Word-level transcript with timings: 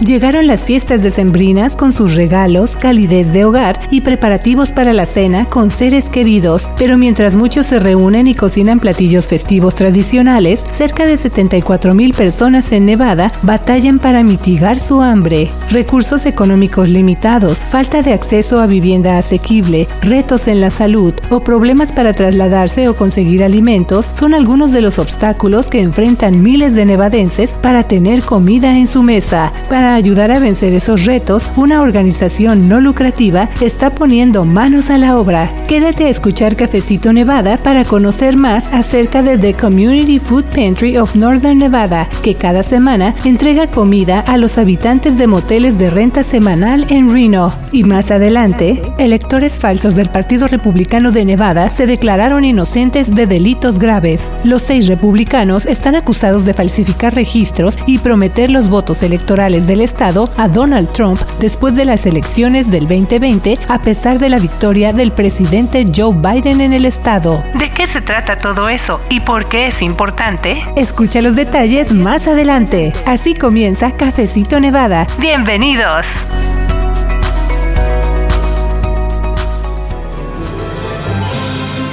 Llegaron 0.00 0.46
las 0.46 0.64
fiestas 0.64 1.02
decembrinas 1.02 1.74
con 1.74 1.90
sus 1.90 2.14
regalos, 2.14 2.76
calidez 2.76 3.32
de 3.32 3.44
hogar 3.44 3.80
y 3.90 4.02
preparativos 4.02 4.70
para 4.70 4.92
la 4.92 5.06
cena 5.06 5.44
con 5.44 5.70
seres 5.70 6.08
queridos, 6.08 6.72
pero 6.78 6.96
mientras 6.96 7.34
muchos 7.34 7.66
se 7.66 7.80
reúnen 7.80 8.28
y 8.28 8.34
cocinan 8.34 8.78
platillos 8.78 9.26
festivos 9.26 9.74
tradicionales, 9.74 10.64
cerca 10.70 11.04
de 11.04 11.16
74 11.16 11.94
mil 11.94 12.14
personas 12.14 12.70
en 12.70 12.86
Nevada 12.86 13.32
batallan 13.42 13.98
para 13.98 14.22
mitigar 14.22 14.78
su 14.78 15.02
hambre. 15.02 15.50
Recursos 15.68 16.26
económicos 16.26 16.88
limitados, 16.88 17.64
falta 17.64 18.00
de 18.00 18.12
acceso 18.12 18.60
a 18.60 18.68
vivienda 18.68 19.18
asequible, 19.18 19.88
retos 20.00 20.46
en 20.46 20.60
la 20.60 20.70
salud 20.70 21.12
o 21.28 21.40
problemas 21.40 21.90
para 21.90 22.12
trasladarse 22.12 22.88
o 22.88 22.94
conseguir 22.94 23.42
alimentos 23.42 24.12
son 24.14 24.32
algunos 24.32 24.70
de 24.70 24.80
los 24.80 25.00
obstáculos 25.00 25.70
que 25.70 25.82
enfrentan 25.82 26.40
miles 26.40 26.76
de 26.76 26.84
nevadenses 26.84 27.54
para 27.54 27.82
tener 27.82 28.22
comida 28.22 28.78
en 28.78 28.86
su 28.86 29.02
mesa. 29.02 29.52
Ayudar 29.94 30.30
a 30.30 30.38
vencer 30.38 30.72
esos 30.74 31.04
retos, 31.04 31.50
una 31.56 31.82
organización 31.82 32.68
no 32.68 32.80
lucrativa 32.80 33.48
está 33.60 33.90
poniendo 33.90 34.44
manos 34.44 34.90
a 34.90 34.98
la 34.98 35.16
obra. 35.16 35.50
Quédate 35.66 36.06
a 36.06 36.08
escuchar 36.08 36.56
Cafecito 36.56 37.12
Nevada 37.12 37.56
para 37.58 37.84
conocer 37.84 38.36
más 38.36 38.72
acerca 38.72 39.22
de 39.22 39.38
The 39.38 39.54
Community 39.54 40.18
Food 40.18 40.44
Pantry 40.54 40.96
of 40.96 41.14
Northern 41.14 41.58
Nevada, 41.58 42.08
que 42.22 42.34
cada 42.34 42.62
semana 42.62 43.14
entrega 43.24 43.68
comida 43.68 44.20
a 44.20 44.36
los 44.36 44.58
habitantes 44.58 45.18
de 45.18 45.26
moteles 45.26 45.78
de 45.78 45.90
renta 45.90 46.22
semanal 46.22 46.86
en 46.88 47.12
Reno. 47.12 47.52
Y 47.72 47.84
más 47.84 48.10
adelante, 48.10 48.82
electores 48.98 49.60
falsos 49.60 49.94
del 49.94 50.10
Partido 50.10 50.48
Republicano 50.48 51.12
de 51.12 51.24
Nevada 51.24 51.68
se 51.70 51.86
declararon 51.86 52.44
inocentes 52.44 53.14
de 53.14 53.26
delitos 53.26 53.78
graves. 53.78 54.32
Los 54.44 54.62
seis 54.62 54.86
republicanos 54.86 55.66
están 55.66 55.94
acusados 55.94 56.44
de 56.44 56.54
falsificar 56.54 57.14
registros 57.14 57.78
y 57.86 57.98
prometer 57.98 58.50
los 58.50 58.68
votos 58.68 59.02
electorales 59.02 59.66
del 59.78 59.84
Estado 59.84 60.28
a 60.36 60.48
Donald 60.48 60.88
Trump 60.92 61.20
después 61.38 61.76
de 61.76 61.84
las 61.84 62.04
elecciones 62.04 62.68
del 62.68 62.88
2020, 62.88 63.60
a 63.68 63.80
pesar 63.80 64.18
de 64.18 64.28
la 64.28 64.40
victoria 64.40 64.92
del 64.92 65.12
presidente 65.12 65.86
Joe 65.94 66.14
Biden 66.14 66.60
en 66.60 66.72
el 66.72 66.84
Estado. 66.84 67.44
¿De 67.54 67.70
qué 67.70 67.86
se 67.86 68.00
trata 68.00 68.36
todo 68.36 68.68
eso 68.68 69.00
y 69.08 69.20
por 69.20 69.48
qué 69.48 69.68
es 69.68 69.80
importante? 69.80 70.64
Escucha 70.74 71.22
los 71.22 71.36
detalles 71.36 71.92
más 71.92 72.26
adelante. 72.26 72.92
Así 73.06 73.36
comienza 73.36 73.92
Cafecito 73.92 74.58
Nevada. 74.58 75.06
¡Bienvenidos! 75.20 76.06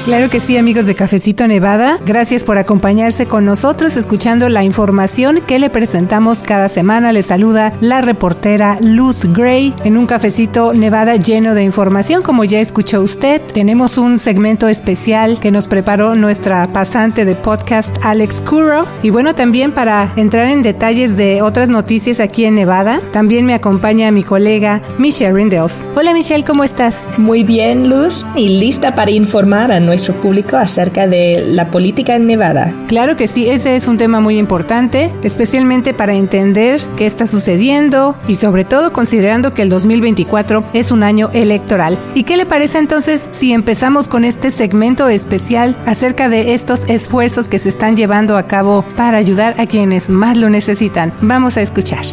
Claro 0.05 0.29
que 0.29 0.39
sí, 0.39 0.55
amigos 0.55 0.85
de 0.85 0.93
Cafecito 0.93 1.47
Nevada. 1.47 1.97
Gracias 2.05 2.43
por 2.43 2.59
acompañarse 2.59 3.25
con 3.25 3.43
nosotros 3.43 3.97
escuchando 3.97 4.49
la 4.49 4.63
información 4.63 5.39
que 5.47 5.57
le 5.57 5.71
presentamos 5.71 6.43
cada 6.43 6.69
semana. 6.69 7.11
Le 7.11 7.23
saluda 7.23 7.73
la 7.81 8.01
reportera 8.01 8.77
Luz 8.81 9.23
Gray 9.33 9.73
en 9.83 9.97
un 9.97 10.05
Cafecito 10.05 10.75
Nevada 10.75 11.15
lleno 11.15 11.55
de 11.55 11.63
información. 11.63 12.21
Como 12.21 12.43
ya 12.43 12.59
escuchó 12.59 13.01
usted, 13.01 13.41
tenemos 13.51 13.97
un 13.97 14.19
segmento 14.19 14.67
especial 14.67 15.39
que 15.39 15.49
nos 15.49 15.67
preparó 15.67 16.13
nuestra 16.13 16.71
pasante 16.71 17.25
de 17.25 17.33
podcast 17.33 17.97
Alex 18.03 18.41
Curro. 18.41 18.85
Y 19.01 19.09
bueno, 19.09 19.33
también 19.33 19.71
para 19.71 20.13
entrar 20.17 20.49
en 20.49 20.61
detalles 20.61 21.17
de 21.17 21.41
otras 21.41 21.67
noticias 21.67 22.19
aquí 22.19 22.45
en 22.45 22.53
Nevada, 22.53 23.01
también 23.11 23.47
me 23.47 23.55
acompaña 23.55 24.11
mi 24.11 24.21
colega 24.21 24.83
Michelle 24.99 25.33
Rindels. 25.33 25.83
Hola 25.95 26.13
Michelle, 26.13 26.43
¿cómo 26.43 26.63
estás? 26.63 27.03
Muy 27.17 27.43
bien, 27.43 27.89
Luz, 27.89 28.23
y 28.35 28.59
lista 28.59 28.93
para 28.93 29.09
informar 29.09 29.71
a 29.71 29.79
nuestra 29.79 29.94
público 30.15 30.57
acerca 30.57 31.07
de 31.07 31.43
la 31.47 31.67
política 31.67 32.15
en 32.15 32.27
Nevada. 32.27 32.73
Claro 32.87 33.15
que 33.17 33.27
sí, 33.27 33.49
ese 33.49 33.75
es 33.75 33.87
un 33.87 33.97
tema 33.97 34.19
muy 34.19 34.37
importante, 34.37 35.13
especialmente 35.23 35.93
para 35.93 36.13
entender 36.13 36.81
qué 36.97 37.05
está 37.05 37.27
sucediendo 37.27 38.15
y 38.27 38.35
sobre 38.35 38.65
todo 38.65 38.91
considerando 38.91 39.53
que 39.53 39.61
el 39.61 39.69
2024 39.69 40.63
es 40.73 40.91
un 40.91 41.03
año 41.03 41.29
electoral. 41.33 41.97
¿Y 42.13 42.23
qué 42.23 42.37
le 42.37 42.45
parece 42.45 42.77
entonces 42.77 43.29
si 43.31 43.53
empezamos 43.53 44.07
con 44.07 44.25
este 44.25 44.51
segmento 44.51 45.07
especial 45.07 45.75
acerca 45.85 46.29
de 46.29 46.53
estos 46.53 46.85
esfuerzos 46.89 47.49
que 47.49 47.59
se 47.59 47.69
están 47.69 47.95
llevando 47.95 48.37
a 48.37 48.47
cabo 48.47 48.85
para 48.95 49.17
ayudar 49.17 49.55
a 49.59 49.65
quienes 49.65 50.09
más 50.09 50.37
lo 50.37 50.49
necesitan? 50.49 51.13
Vamos 51.21 51.57
a 51.57 51.61
escuchar. 51.61 52.05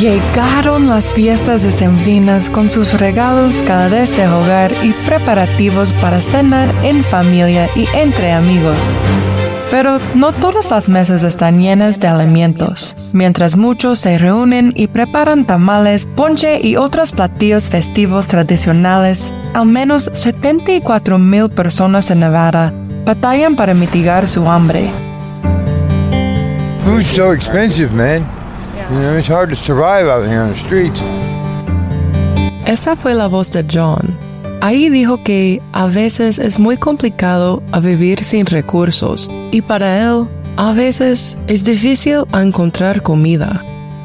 Llegaron 0.00 0.88
las 0.88 1.12
fiestas 1.12 1.64
decembrinas 1.64 2.48
con 2.50 2.70
sus 2.70 3.00
regalos 3.00 3.64
cada 3.66 3.88
vez 3.88 4.16
de 4.16 4.28
hogar 4.28 4.70
y 4.84 4.92
preparativos 5.04 5.92
para 5.94 6.20
cenar 6.20 6.72
en 6.84 7.02
familia 7.02 7.68
y 7.74 7.84
entre 7.96 8.30
amigos. 8.30 8.78
Pero 9.72 9.98
no 10.14 10.30
todas 10.30 10.70
las 10.70 10.88
mesas 10.88 11.24
están 11.24 11.60
llenas 11.60 11.98
de 11.98 12.06
alimentos. 12.06 12.96
Mientras 13.12 13.56
muchos 13.56 13.98
se 13.98 14.18
reúnen 14.18 14.72
y 14.76 14.86
preparan 14.86 15.44
tamales, 15.44 16.08
ponche 16.14 16.60
y 16.64 16.76
otros 16.76 17.10
platillos 17.10 17.68
festivos 17.68 18.28
tradicionales, 18.28 19.32
al 19.52 19.66
menos 19.66 20.10
74 20.12 21.18
mil 21.18 21.50
personas 21.50 22.12
en 22.12 22.20
Nevada 22.20 22.72
batallan 23.04 23.56
para 23.56 23.74
mitigar 23.74 24.28
su 24.28 24.48
hambre. 24.48 24.90
Food's 26.84 27.08
so 27.08 27.32
expensive, 27.32 27.90
man. 27.92 28.37
Esa 32.64 32.96
fue 32.96 33.12
la 33.12 33.26
voz 33.26 33.52
de 33.52 33.66
John. 33.70 34.18
Ahí 34.62 34.88
dijo 34.88 35.22
que 35.22 35.60
a 35.72 35.88
veces 35.88 36.38
es 36.38 36.58
muy 36.58 36.78
complicado 36.78 37.62
a 37.72 37.80
vivir 37.80 38.24
sin 38.24 38.46
recursos 38.46 39.30
y 39.50 39.60
para 39.60 39.98
él 39.98 40.26
a 40.56 40.72
veces 40.72 41.36
es 41.48 41.64
difícil 41.64 42.24
encontrar 42.32 43.02
comida. 43.02 43.62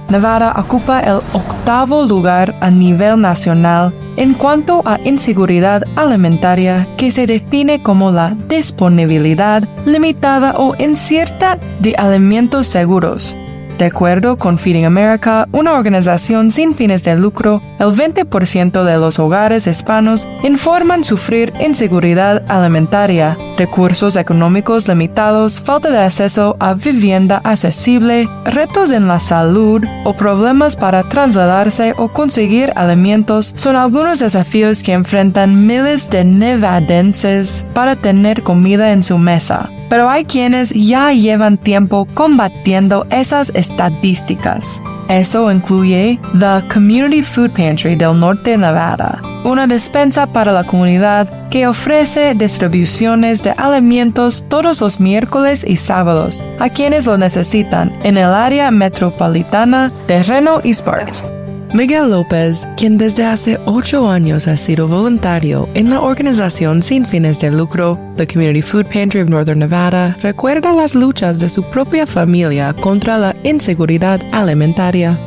Nevada 0.09 0.53
ocupa 0.57 0.99
el 0.99 1.21
octavo 1.31 2.03
lugar 2.03 2.53
a 2.59 2.69
nivel 2.69 3.21
nacional 3.21 3.93
en 4.17 4.33
cuanto 4.33 4.81
a 4.85 4.99
inseguridad 5.05 5.83
alimentaria 5.95 6.89
que 6.97 7.09
se 7.09 7.25
define 7.25 7.81
como 7.81 8.11
la 8.11 8.35
disponibilidad 8.49 9.63
limitada 9.85 10.55
o 10.57 10.75
incierta 10.77 11.57
de 11.79 11.95
alimentos 11.95 12.67
seguros 12.67 13.37
de 13.77 13.85
acuerdo 13.85 14.37
con 14.37 14.57
Feeding 14.57 14.85
America, 14.85 15.47
una 15.51 15.73
organización 15.73 16.51
sin 16.51 16.75
fines 16.75 17.03
de 17.03 17.15
lucro, 17.15 17.61
el 17.79 17.87
20% 17.87 18.83
de 18.83 18.97
los 18.97 19.19
hogares 19.19 19.67
hispanos 19.67 20.27
informan 20.43 21.03
sufrir 21.03 21.53
inseguridad 21.65 22.43
alimentaria, 22.47 23.37
recursos 23.57 24.15
económicos 24.15 24.87
limitados, 24.87 25.59
falta 25.59 25.89
de 25.89 25.99
acceso 25.99 26.55
a 26.59 26.73
vivienda 26.73 27.41
accesible, 27.43 28.29
retos 28.45 28.91
en 28.91 29.07
la 29.07 29.19
salud 29.19 29.83
o 30.03 30.13
problemas 30.13 30.75
para 30.75 31.03
trasladarse 31.03 31.93
o 31.97 32.09
conseguir 32.09 32.71
alimentos 32.75 33.53
son 33.55 33.75
algunos 33.75 34.19
desafíos 34.19 34.83
que 34.83 34.93
enfrentan 34.93 35.65
miles 35.67 36.09
de 36.09 36.23
nevadenses 36.23 37.65
para 37.73 37.95
tener 37.95 38.43
comida 38.43 38.91
en 38.91 39.03
su 39.03 39.17
mesa 39.17 39.69
pero 39.89 40.09
hay 40.09 40.25
quienes 40.25 40.71
ya 40.71 41.11
llevan 41.13 41.57
tiempo 41.57 42.07
combatiendo 42.13 43.05
esas 43.09 43.51
estadísticas. 43.55 44.81
Eso 45.09 45.51
incluye 45.51 46.19
The 46.39 46.67
Community 46.73 47.21
Food 47.21 47.51
Pantry 47.51 47.95
del 47.95 48.19
Norte 48.19 48.51
de 48.51 48.57
Nevada, 48.57 49.21
una 49.43 49.67
despensa 49.67 50.25
para 50.25 50.51
la 50.51 50.63
comunidad 50.63 51.49
que 51.49 51.67
ofrece 51.67 52.33
distribuciones 52.33 53.43
de 53.43 53.51
alimentos 53.51 54.43
todos 54.47 54.81
los 54.81 54.99
miércoles 54.99 55.63
y 55.67 55.77
sábados 55.77 56.43
a 56.59 56.69
quienes 56.69 57.05
lo 57.05 57.17
necesitan 57.17 57.93
en 58.03 58.17
el 58.17 58.29
área 58.29 58.71
metropolitana 58.71 59.91
de 60.07 60.23
Reno 60.23 60.61
y 60.63 60.73
Sparks. 60.73 61.23
Miguel 61.73 62.11
López, 62.11 62.67
quien 62.77 62.99
desde 62.99 63.25
hace 63.25 63.59
ocho 63.65 64.07
años 64.07 64.47
ha 64.47 64.57
sido 64.57 64.87
voluntario 64.87 65.67
en 65.73 65.89
la 65.89 66.01
organización 66.01 66.83
sin 66.83 67.03
fines 67.03 67.39
de 67.39 67.49
lucro, 67.49 67.97
The 68.15 68.27
Community 68.27 68.61
Food 68.61 68.85
Pantry 68.93 69.21
of 69.21 69.29
Northern 69.29 69.57
Nevada, 69.57 70.15
recuerda 70.21 70.71
las 70.71 70.93
luchas 70.93 71.39
de 71.39 71.49
su 71.49 71.63
propia 71.63 72.05
familia 72.05 72.73
contra 72.73 73.17
la 73.17 73.35
inseguridad 73.41 74.21
alimentaria. 74.31 75.19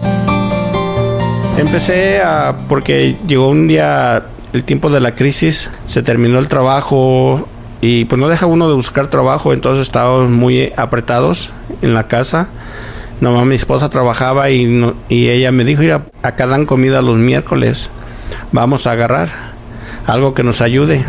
Empecé 1.59 2.23
a, 2.23 2.55
porque 2.69 3.17
llegó 3.27 3.49
un 3.49 3.67
día 3.67 4.27
el 4.53 4.63
tiempo 4.63 4.89
de 4.89 5.01
la 5.01 5.17
crisis, 5.17 5.69
se 5.87 6.05
terminó 6.05 6.39
el 6.39 6.47
trabajo 6.47 7.49
y 7.81 8.05
pues 8.05 8.21
no 8.21 8.29
deja 8.29 8.47
uno 8.47 8.69
de 8.69 8.75
buscar 8.75 9.09
trabajo, 9.09 9.53
entonces 9.53 9.83
estábamos 9.83 10.31
muy 10.31 10.73
apretados 10.77 11.51
en 11.83 11.93
la 11.93 12.07
casa 12.07 12.51
Nomás 13.21 13.47
mi 13.47 13.55
esposa 13.55 13.89
trabajaba 13.89 14.51
y, 14.51 14.95
y 15.09 15.29
ella 15.29 15.53
me 15.53 15.65
dijo, 15.65 15.83
ir 15.83 15.93
acá 16.23 16.47
dan 16.47 16.67
comida 16.67 17.01
los 17.03 17.17
miércoles, 17.17 17.91
vamos 18.53 18.87
a 18.87 18.93
agarrar 18.93 19.29
algo 20.07 20.35
que 20.35 20.43
nos 20.43 20.61
ayude. 20.61 21.05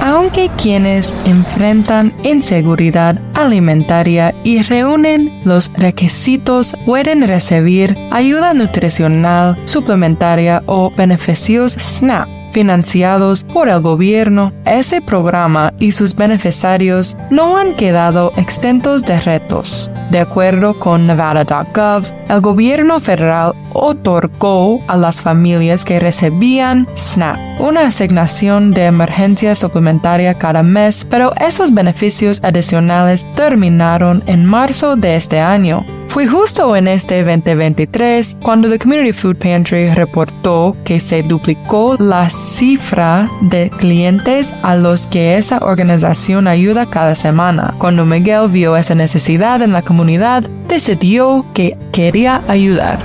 Aunque 0.00 0.50
quienes 0.56 1.14
enfrentan 1.24 2.12
inseguridad 2.22 3.18
alimentaria 3.34 4.34
y 4.44 4.62
reúnen 4.62 5.32
los 5.44 5.72
requisitos 5.74 6.76
pueden 6.86 7.26
recibir 7.26 7.96
ayuda 8.10 8.52
nutricional 8.52 9.56
suplementaria 9.64 10.62
o 10.66 10.90
beneficios 10.90 11.72
SNAP 11.72 12.28
financiados 12.52 13.44
por 13.44 13.68
el 13.68 13.80
gobierno, 13.80 14.52
ese 14.64 15.00
programa 15.00 15.72
y 15.78 15.92
sus 15.92 16.14
beneficiarios 16.14 17.16
no 17.30 17.56
han 17.56 17.74
quedado 17.74 18.32
exentos 18.36 19.04
de 19.06 19.20
retos. 19.20 19.90
De 20.12 20.20
acuerdo 20.20 20.78
con 20.78 21.06
Nevada.gov, 21.06 22.04
el 22.28 22.40
gobierno 22.42 23.00
federal 23.00 23.54
otorgó 23.72 24.84
a 24.86 24.98
las 24.98 25.22
familias 25.22 25.86
que 25.86 25.98
recibían 25.98 26.86
SNAP 26.94 27.38
una 27.58 27.86
asignación 27.86 28.72
de 28.72 28.84
emergencia 28.84 29.54
suplementaria 29.54 30.36
cada 30.36 30.62
mes, 30.62 31.06
pero 31.08 31.32
esos 31.36 31.72
beneficios 31.72 32.44
adicionales 32.44 33.26
terminaron 33.34 34.22
en 34.26 34.44
marzo 34.44 34.96
de 34.96 35.16
este 35.16 35.40
año. 35.40 35.82
Fue 36.12 36.26
justo 36.26 36.76
en 36.76 36.88
este 36.88 37.24
2023 37.24 38.36
cuando 38.42 38.68
The 38.68 38.78
Community 38.78 39.14
Food 39.14 39.36
Pantry 39.36 39.88
reportó 39.94 40.76
que 40.84 41.00
se 41.00 41.22
duplicó 41.22 41.96
la 41.98 42.28
cifra 42.28 43.30
de 43.40 43.70
clientes 43.70 44.54
a 44.62 44.76
los 44.76 45.06
que 45.06 45.38
esa 45.38 45.60
organización 45.60 46.48
ayuda 46.48 46.84
cada 46.84 47.14
semana. 47.14 47.74
Cuando 47.78 48.04
Miguel 48.04 48.50
vio 48.50 48.76
esa 48.76 48.94
necesidad 48.94 49.62
en 49.62 49.72
la 49.72 49.80
comunidad, 49.80 50.42
decidió 50.68 51.46
que 51.54 51.78
quería 51.92 52.42
ayudar. 52.46 52.98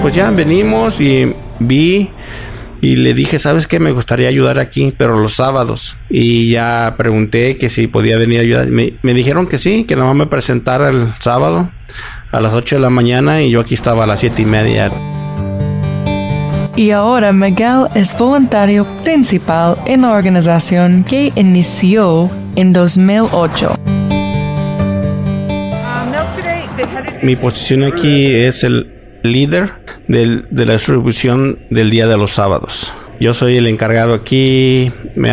Pues 0.00 0.14
ya 0.14 0.30
venimos 0.30 0.98
y 0.98 1.34
vi 1.58 2.08
y 2.80 2.96
le 2.96 3.14
dije, 3.14 3.38
¿sabes 3.38 3.66
qué? 3.66 3.78
Me 3.78 3.92
gustaría 3.92 4.28
ayudar 4.28 4.58
aquí, 4.58 4.94
pero 4.96 5.18
los 5.18 5.34
sábados. 5.34 5.96
Y 6.08 6.50
ya 6.50 6.94
pregunté 6.96 7.58
que 7.58 7.68
si 7.68 7.86
podía 7.86 8.16
venir 8.16 8.38
a 8.38 8.42
ayudar. 8.42 8.66
Me, 8.68 8.94
me 9.02 9.12
dijeron 9.12 9.46
que 9.46 9.58
sí, 9.58 9.84
que 9.84 9.96
nomás 9.96 10.16
me 10.16 10.26
presentara 10.26 10.88
el 10.88 11.12
sábado 11.20 11.70
a 12.32 12.40
las 12.40 12.54
8 12.54 12.76
de 12.76 12.80
la 12.80 12.90
mañana 12.90 13.42
y 13.42 13.50
yo 13.50 13.60
aquí 13.60 13.74
estaba 13.74 14.04
a 14.04 14.06
las 14.06 14.20
siete 14.20 14.42
y 14.42 14.46
media. 14.46 14.90
Y 16.76 16.92
ahora 16.92 17.32
Miguel 17.32 17.88
es 17.94 18.16
voluntario 18.16 18.86
principal 19.04 19.76
en 19.86 20.02
la 20.02 20.12
organización 20.12 21.04
que 21.04 21.32
inició 21.34 22.30
en 22.56 22.72
2008. 22.72 23.74
Mi 27.22 27.36
posición 27.36 27.84
aquí 27.84 28.32
es 28.32 28.64
el 28.64 28.99
líder 29.22 29.72
del, 30.08 30.46
de 30.50 30.66
la 30.66 30.74
distribución 30.74 31.58
del 31.70 31.90
día 31.90 32.06
de 32.06 32.16
los 32.16 32.32
sábados. 32.32 32.92
Yo 33.20 33.34
soy 33.34 33.58
el 33.58 33.66
encargado 33.66 34.14
aquí, 34.14 34.90
me 35.14 35.30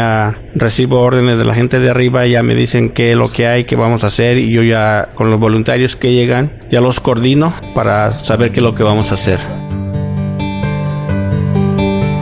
recibo 0.56 1.00
órdenes 1.00 1.38
de 1.38 1.46
la 1.46 1.56
gente 1.56 1.80
de 1.80 1.90
arriba, 1.90 2.28
ya 2.28 2.44
me 2.44 2.54
dicen 2.54 2.90
qué 2.90 3.12
es 3.12 3.18
lo 3.18 3.30
que 3.32 3.48
hay, 3.48 3.64
qué 3.64 3.78
vamos 3.78 4.04
a 4.04 4.08
hacer 4.08 4.38
y 4.38 4.52
yo 4.52 4.62
ya 4.62 5.08
con 5.16 5.32
los 5.32 5.40
voluntarios 5.40 5.96
que 5.96 6.12
llegan, 6.12 6.52
ya 6.70 6.82
los 6.82 7.00
coordino 7.00 7.54
para 7.74 8.12
saber 8.12 8.52
qué 8.52 8.60
es 8.60 8.64
lo 8.64 8.76
que 8.76 8.84
vamos 8.84 9.12
a 9.12 9.14
hacer. 9.14 9.40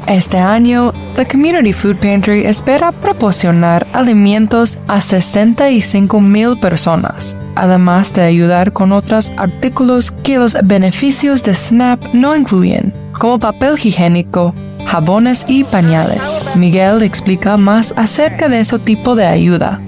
Este 0.08 0.38
año, 0.38 0.94
The 1.16 1.26
Community 1.26 1.74
Food 1.74 1.96
Pantry 1.96 2.46
espera 2.46 2.92
proporcionar 2.92 3.88
alimentos 3.92 4.80
a 4.88 5.02
65 5.02 6.22
mil 6.22 6.60
personas, 6.60 7.36
además 7.56 8.14
de 8.14 8.22
ayudar 8.22 8.72
con 8.72 8.92
otros 8.92 9.32
artículos 9.36 10.12
que 10.12 10.38
los 10.38 10.56
beneficios 10.64 11.44
de 11.44 11.56
SNAP 11.56 12.14
no 12.14 12.36
incluyen, 12.36 12.94
como 13.20 13.40
papel 13.40 13.74
higiénico, 13.84 14.54
jabones 14.86 15.44
y 15.48 15.64
pañales. 15.64 16.40
Miguel 16.56 17.02
explica 17.02 17.58
más 17.58 17.92
acerca 17.98 18.48
de 18.48 18.60
ese 18.60 18.78
tipo 18.78 19.16
de 19.16 19.26
ayuda. 19.26 19.82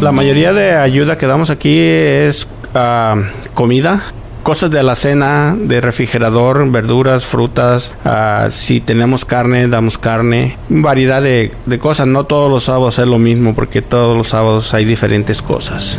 La 0.00 0.10
mayoría 0.10 0.52
de 0.52 0.74
ayuda 0.74 1.16
que 1.16 1.26
damos 1.26 1.50
aquí 1.50 1.78
es 1.78 2.48
ah, 2.74 3.14
comida, 3.54 4.12
cosas 4.42 4.70
de 4.70 4.82
la 4.82 4.94
cena, 4.94 5.56
de 5.58 5.80
refrigerador, 5.80 6.70
verduras, 6.70 7.24
frutas. 7.24 7.92
Ah, 8.04 8.48
si 8.50 8.80
tenemos 8.80 9.24
carne, 9.24 9.68
damos 9.68 9.98
carne. 9.98 10.56
Variedad 10.68 11.22
de, 11.22 11.52
de 11.66 11.78
cosas. 11.78 12.06
No 12.06 12.24
todos 12.24 12.50
los 12.50 12.64
sábados 12.64 12.98
es 12.98 13.06
lo 13.06 13.18
mismo 13.18 13.54
porque 13.54 13.82
todos 13.82 14.16
los 14.16 14.28
sábados 14.28 14.74
hay 14.74 14.84
diferentes 14.84 15.42
cosas. 15.42 15.98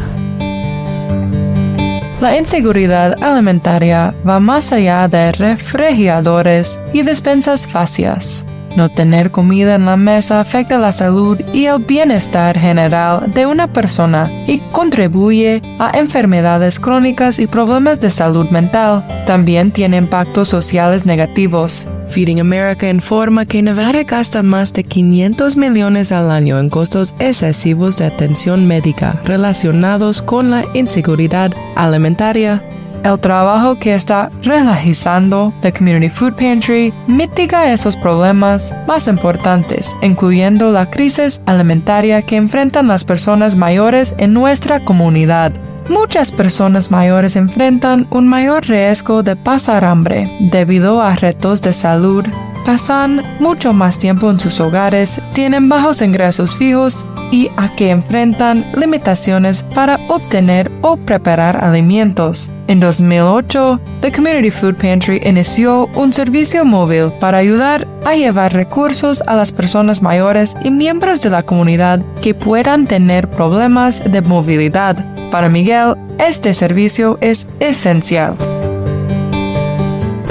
La 2.22 2.38
inseguridad 2.38 3.16
alimentaria 3.24 4.14
va 4.28 4.40
más 4.40 4.72
allá 4.72 5.08
de 5.08 5.32
refrigeradores 5.32 6.80
y 6.94 7.02
despensas 7.02 7.66
fáciles. 7.66 8.46
No 8.76 8.90
tener 8.90 9.32
comida 9.32 9.76
en 9.76 9.86
la 9.86 9.98
mesa 9.98 10.40
afecta 10.40 10.80
la 10.80 10.92
salud 10.92 11.40
y 11.54 11.66
el 11.66 11.84
bienestar 11.84 12.58
general 12.58 13.32
de 13.34 13.46
una 13.46 13.68
persona 13.68 14.30
y 14.48 14.60
contribuye 14.72 15.62
a 15.80 15.98
enfermedades 15.98 16.80
crónicas 16.80 17.40
y 17.40 17.48
problemas 17.48 18.00
de 18.00 18.10
salud 18.10 18.50
mental. 18.50 19.06
También 19.26 19.72
tiene 19.72 19.98
impactos 19.98 20.50
sociales 20.50 21.06
negativos. 21.06 21.88
Feeding 22.08 22.42
America 22.42 22.90
informa 22.90 23.46
que 23.46 23.62
Nevada 23.62 24.04
gasta 24.04 24.42
más 24.44 24.74
de 24.74 24.84
500 24.84 25.56
millones 25.56 26.12
al 26.12 26.30
año 26.30 26.60
en 26.60 26.70
costos 26.70 27.16
excesivos 27.20 27.98
de 27.98 28.06
atención 28.06 28.68
médica 28.68 29.22
relacionados 29.24 30.22
con 30.22 30.52
la 30.52 30.66
inseguridad 30.74 31.52
alimentaria 31.76 32.62
el 33.04 33.20
trabajo 33.20 33.78
que 33.78 33.94
está 33.94 34.32
realizando 34.44 35.54
The 35.62 35.74
Community 35.74 36.10
Food 36.10 36.36
Pantry 36.36 36.94
mitiga 37.08 37.72
esos 37.72 37.96
problemas 37.96 38.74
más 38.88 39.08
importantes, 39.08 39.98
incluyendo 40.02 40.72
la 40.72 40.90
crisis 40.90 41.42
alimentaria 41.46 42.22
que 42.22 42.36
enfrentan 42.36 42.88
las 42.88 43.04
personas 43.04 43.56
mayores 43.56 44.16
en 44.18 44.34
nuestra 44.34 44.80
comunidad. 44.80 45.52
Muchas 45.90 46.32
personas 46.32 46.92
mayores 46.92 47.36
enfrentan 47.36 48.08
un 48.12 48.28
mayor 48.28 48.66
riesgo 48.68 49.24
de 49.24 49.36
pasar 49.36 49.84
hambre 49.84 50.30
debido 50.40 51.02
a 51.02 51.16
retos 51.16 51.62
de 51.62 51.74
salud 51.74 52.26
pasan 52.66 53.24
mucho 53.40 53.74
más 53.74 54.00
tiempo 54.00 54.30
en 54.30 54.40
sus 54.40 54.60
hogares, 54.60 55.22
tienen 55.34 55.70
bajos 55.70 56.02
ingresos 56.02 56.56
fijos 56.56 57.06
y 57.32 57.50
a 57.58 57.74
que 57.76 57.90
enfrentan 57.90 58.66
limitaciones 58.76 59.64
para 59.74 60.00
obtener 60.10 60.70
o 60.82 60.98
preparar 60.98 61.58
alimentos. 61.64 62.52
En 62.68 62.80
2008, 62.80 63.80
The 64.02 64.12
Community 64.12 64.52
Food 64.52 64.76
Pantry 64.76 65.22
inició 65.26 65.88
un 65.96 66.14
servicio 66.14 66.64
móvil 66.64 67.12
para 67.20 67.40
ayudar 67.40 67.88
a 68.06 68.16
llevar 68.16 68.54
recursos 68.54 69.24
a 69.28 69.36
las 69.36 69.52
personas 69.52 70.02
mayores 70.02 70.56
y 70.64 70.72
miembros 70.72 71.22
de 71.22 71.30
la 71.30 71.44
comunidad 71.44 72.02
que 72.22 72.36
puedan 72.36 72.88
tener 72.88 73.30
problemas 73.30 74.04
de 74.04 74.22
movilidad. 74.22 75.06
Para 75.32 75.50
Miguel, 75.50 75.96
este 76.20 76.54
servicio 76.54 77.18
es 77.22 77.48
esencial 77.60 78.36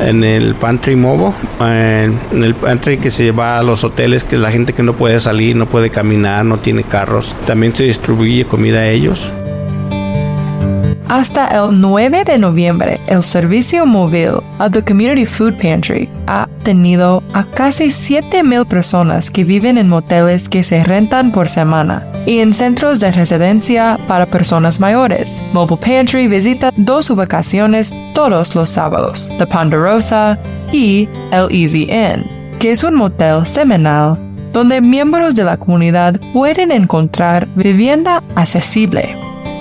en 0.00 0.24
el 0.24 0.54
pantry 0.54 0.96
movo, 0.96 1.34
en 1.60 2.42
el 2.42 2.54
pantry 2.54 2.98
que 2.98 3.10
se 3.10 3.24
lleva 3.24 3.58
a 3.58 3.62
los 3.62 3.84
hoteles, 3.84 4.24
que 4.24 4.38
la 4.38 4.50
gente 4.50 4.72
que 4.72 4.82
no 4.82 4.94
puede 4.94 5.20
salir, 5.20 5.56
no 5.56 5.66
puede 5.66 5.90
caminar, 5.90 6.44
no 6.44 6.58
tiene 6.58 6.82
carros, 6.82 7.34
también 7.46 7.74
se 7.74 7.84
distribuye 7.84 8.44
comida 8.44 8.80
a 8.80 8.88
ellos. 8.88 9.30
Hasta 11.08 11.48
el 11.48 11.80
9 11.80 12.24
de 12.24 12.38
noviembre, 12.38 13.00
el 13.08 13.24
servicio 13.24 13.84
móvil 13.84 14.34
a 14.60 14.70
The 14.70 14.84
Community 14.84 15.26
Food 15.26 15.54
Pantry 15.54 16.08
ha 16.28 16.48
tenido 16.62 17.24
a 17.32 17.44
casi 17.46 17.86
7.000 17.86 18.64
personas 18.66 19.30
que 19.30 19.42
viven 19.42 19.76
en 19.76 19.88
moteles 19.88 20.48
que 20.48 20.62
se 20.62 20.84
rentan 20.84 21.32
por 21.32 21.48
semana 21.48 22.09
y 22.26 22.38
en 22.38 22.54
centros 22.54 23.00
de 23.00 23.12
residencia 23.12 23.98
para 24.06 24.26
personas 24.26 24.80
mayores. 24.80 25.42
Mobile 25.52 25.78
Pantry 25.78 26.28
visita 26.28 26.72
dos 26.76 27.10
ubicaciones 27.10 27.94
todos 28.14 28.54
los 28.54 28.70
sábados, 28.70 29.30
The 29.38 29.46
Ponderosa 29.46 30.38
y 30.72 31.08
el 31.32 31.48
Easy 31.50 31.84
Inn, 31.84 32.24
que 32.58 32.72
es 32.72 32.84
un 32.84 32.94
motel 32.94 33.46
semanal 33.46 34.18
donde 34.52 34.80
miembros 34.80 35.36
de 35.36 35.44
la 35.44 35.56
comunidad 35.56 36.20
pueden 36.32 36.72
encontrar 36.72 37.46
vivienda 37.54 38.22
accesible 38.34 39.14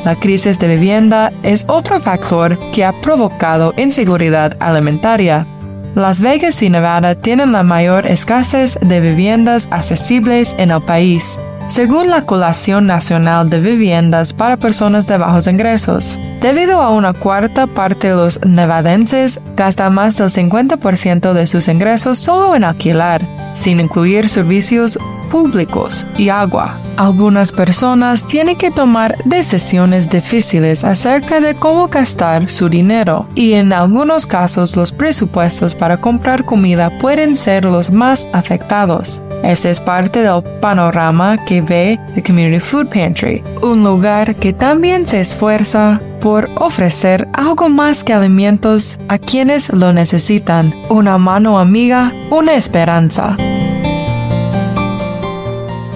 la 0.05 0.15
crisis 0.15 0.57
de 0.59 0.67
vivienda 0.67 1.31
es 1.43 1.65
otro 1.67 1.99
factor 1.99 2.57
que 2.71 2.85
ha 2.85 2.93
provocado 3.01 3.73
inseguridad 3.77 4.55
alimentaria. 4.59 5.45
Las 5.93 6.21
Vegas 6.21 6.61
y 6.61 6.69
Nevada 6.69 7.15
tienen 7.15 7.51
la 7.51 7.63
mayor 7.63 8.05
escasez 8.07 8.77
de 8.81 9.01
viviendas 9.01 9.67
accesibles 9.71 10.55
en 10.57 10.71
el 10.71 10.81
país, 10.81 11.39
según 11.69 12.09
la 12.09 12.25
Colación 12.25 12.87
Nacional 12.87 13.49
de 13.49 13.59
Viviendas 13.59 14.33
para 14.33 14.57
Personas 14.57 15.05
de 15.05 15.17
Bajos 15.17 15.45
Ingresos. 15.45 16.17
Debido 16.41 16.81
a 16.81 16.89
una 16.89 17.13
cuarta 17.13 17.67
parte 17.67 18.09
de 18.09 18.15
los 18.15 18.39
nevadenses 18.43 19.39
gasta 19.55 19.89
más 19.91 20.17
del 20.17 20.29
50% 20.29 21.33
de 21.33 21.47
sus 21.47 21.67
ingresos 21.67 22.17
solo 22.17 22.55
en 22.55 22.63
alquilar, 22.63 23.25
sin 23.53 23.79
incluir 23.79 24.29
servicios 24.29 24.97
públicos 25.29 26.07
y 26.17 26.29
agua. 26.29 26.81
Algunas 26.97 27.51
personas 27.51 28.25
tienen 28.25 28.57
que 28.57 28.71
tomar 28.71 29.15
decisiones 29.25 30.09
difíciles 30.09 30.83
acerca 30.83 31.39
de 31.39 31.53
cómo 31.53 31.87
gastar 31.87 32.49
su 32.49 32.67
dinero 32.67 33.27
y 33.35 33.53
en 33.53 33.71
algunos 33.73 34.25
casos 34.25 34.75
los 34.75 34.91
presupuestos 34.91 35.75
para 35.75 36.01
comprar 36.01 36.43
comida 36.45 36.89
pueden 36.99 37.37
ser 37.37 37.65
los 37.65 37.91
más 37.91 38.27
afectados. 38.33 39.21
Ese 39.43 39.71
es 39.71 39.79
parte 39.79 40.21
del 40.21 40.43
panorama 40.59 41.43
que 41.45 41.61
ve 41.61 41.99
The 42.13 42.23
Community 42.23 42.59
Food 42.59 42.89
Pantry, 42.89 43.43
un 43.61 43.83
lugar 43.83 44.35
que 44.35 44.53
también 44.53 45.07
se 45.07 45.21
esfuerza 45.21 46.01
por 46.19 46.49
ofrecer 46.55 47.27
algo 47.33 47.69
más 47.69 48.03
que 48.03 48.13
alimentos 48.13 48.99
a 49.07 49.17
quienes 49.17 49.69
lo 49.71 49.93
necesitan, 49.93 50.73
una 50.89 51.17
mano 51.17 51.57
amiga, 51.57 52.11
una 52.29 52.55
esperanza. 52.55 53.37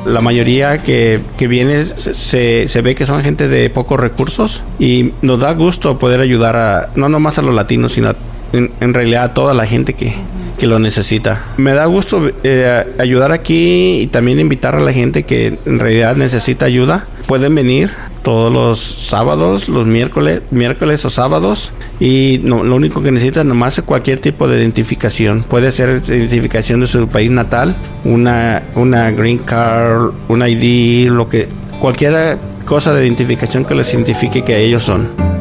La 0.06 0.22
mayoría 0.22 0.82
que, 0.82 1.22
que 1.38 1.48
viene 1.48 1.86
se, 1.86 2.68
se, 2.68 2.82
ve 2.82 2.96
que 2.96 3.06
son 3.06 3.24
gente 3.24 3.48
de 3.48 3.70
pocos 3.70 4.00
recursos 4.00 4.62
y 4.80 5.14
nos 5.22 5.40
da 5.40 5.54
gusto 5.54 5.98
poder 5.98 6.20
ayudar 6.20 6.58
a, 6.58 6.90
no 6.96 7.08
nomás 7.08 7.38
a 7.38 7.42
los 7.42 7.56
latinos, 7.56 7.94
sino 7.94 8.14
en, 8.54 8.94
realidad 8.94 9.24
a 9.24 9.34
toda 9.34 9.54
la 9.54 9.66
gente 9.66 9.94
que, 9.94 10.14
que 10.58 10.68
lo 10.68 10.80
necesita. 10.80 11.44
Me 11.58 11.74
da 11.74 11.86
gusto 11.86 12.32
eh, 12.44 12.86
ayudar 13.00 13.32
aquí 13.32 14.02
y 14.02 14.08
también 14.08 14.40
invitar 14.40 14.76
a 14.76 14.80
la 14.80 14.94
gente 14.94 15.24
que 15.24 15.58
en 15.66 15.80
realidad 15.80 16.16
necesita 16.16 16.66
ayuda. 16.66 17.06
Pueden 17.28 17.56
venir 17.56 17.92
todos 18.22 18.52
los 18.52 18.80
sábados, 18.80 19.70
los 19.70 19.86
miércoles, 19.86 20.42
miércoles 20.52 21.04
o 21.06 21.10
sábados 21.10 21.74
y 22.00 22.40
no, 22.44 22.64
lo 22.64 22.76
único 22.76 23.02
que 23.02 23.12
necesitan 23.12 23.48
nomás 23.48 23.78
es 23.78 23.84
cualquier 23.84 24.20
tipo 24.20 24.48
de 24.48 24.60
identificación. 24.60 25.44
Puede 25.44 25.72
ser 25.72 26.02
identificación 26.08 26.80
de 26.80 26.88
su 26.88 27.08
país 27.08 27.32
natal, 27.32 27.76
una, 28.06 28.64
una 28.76 29.12
green 29.12 29.40
card, 29.40 30.12
un 30.28 30.48
ID, 30.48 31.10
lo 31.10 31.28
que 31.28 31.48
cualquier 31.80 32.38
cosa 32.66 32.94
de 32.94 33.06
identificación 33.06 33.66
que 33.66 33.76
les 33.76 33.94
identifique 33.94 34.44
que 34.44 34.64
ellos 34.64 34.84
son. 34.84 35.33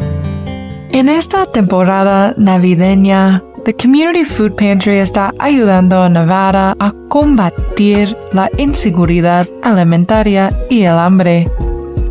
En 0.92 1.08
esta 1.08 1.46
temporada 1.46 2.34
navideña, 2.36 3.42
The 3.64 3.74
Community 3.74 4.26
Food 4.26 4.56
Pantry 4.56 4.98
está 4.98 5.32
ayudando 5.38 6.02
a 6.02 6.10
Nevada 6.10 6.76
a 6.78 6.92
combatir 7.08 8.14
la 8.34 8.50
inseguridad 8.58 9.48
alimentaria 9.62 10.50
y 10.68 10.82
el 10.82 10.98
hambre 10.98 11.48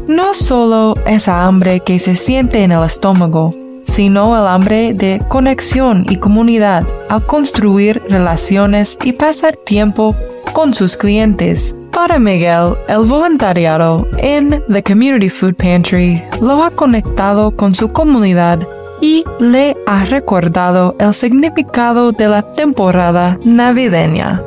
no 0.07 0.33
solo 0.33 0.95
esa 1.05 1.45
hambre 1.45 1.81
que 1.81 1.99
se 1.99 2.15
siente 2.15 2.63
en 2.63 2.71
el 2.71 2.83
estómago, 2.83 3.51
sino 3.85 4.35
el 4.35 4.47
hambre 4.47 4.95
de 4.95 5.21
conexión 5.27 6.03
y 6.09 6.17
comunidad 6.17 6.83
al 7.07 7.23
construir 7.23 8.01
relaciones 8.09 8.97
y 9.03 9.13
pasar 9.13 9.55
tiempo 9.57 10.15
con 10.53 10.73
sus 10.73 10.97
clientes. 10.97 11.75
Para 12.01 12.17
Miguel, 12.17 12.73
el 12.89 13.03
voluntariado 13.03 14.07
en 14.17 14.59
The 14.73 14.81
Community 14.81 15.29
Food 15.29 15.53
Pantry 15.53 16.19
lo 16.41 16.63
ha 16.63 16.71
conectado 16.71 17.51
con 17.51 17.75
su 17.75 17.91
comunidad 17.91 18.67
y 19.01 19.23
le 19.39 19.77
ha 19.85 20.03
recordado 20.05 20.95
el 20.97 21.13
significado 21.13 22.11
de 22.11 22.27
la 22.27 22.53
temporada 22.53 23.37
navideña. 23.43 24.41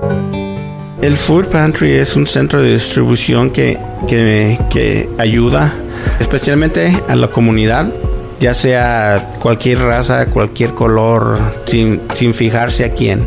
El 1.00 1.14
Food 1.14 1.46
Pantry 1.46 1.92
es 1.92 2.16
un 2.16 2.26
centro 2.26 2.60
de 2.60 2.72
distribución 2.72 3.50
que, 3.50 3.78
que, 4.08 5.08
ayuda 5.18 5.72
especialmente 6.18 6.92
a 7.06 7.14
la 7.14 7.28
comunidad 7.28 7.86
ya 8.40 8.52
sea 8.52 9.36
cualquier 9.40 9.78
raza, 9.78 10.26
cualquier 10.26 10.70
color, 10.70 11.38
sin, 11.66 12.00
sin 12.14 12.34
fijarse 12.34 12.84
a 12.84 12.90
quién. 12.94 13.24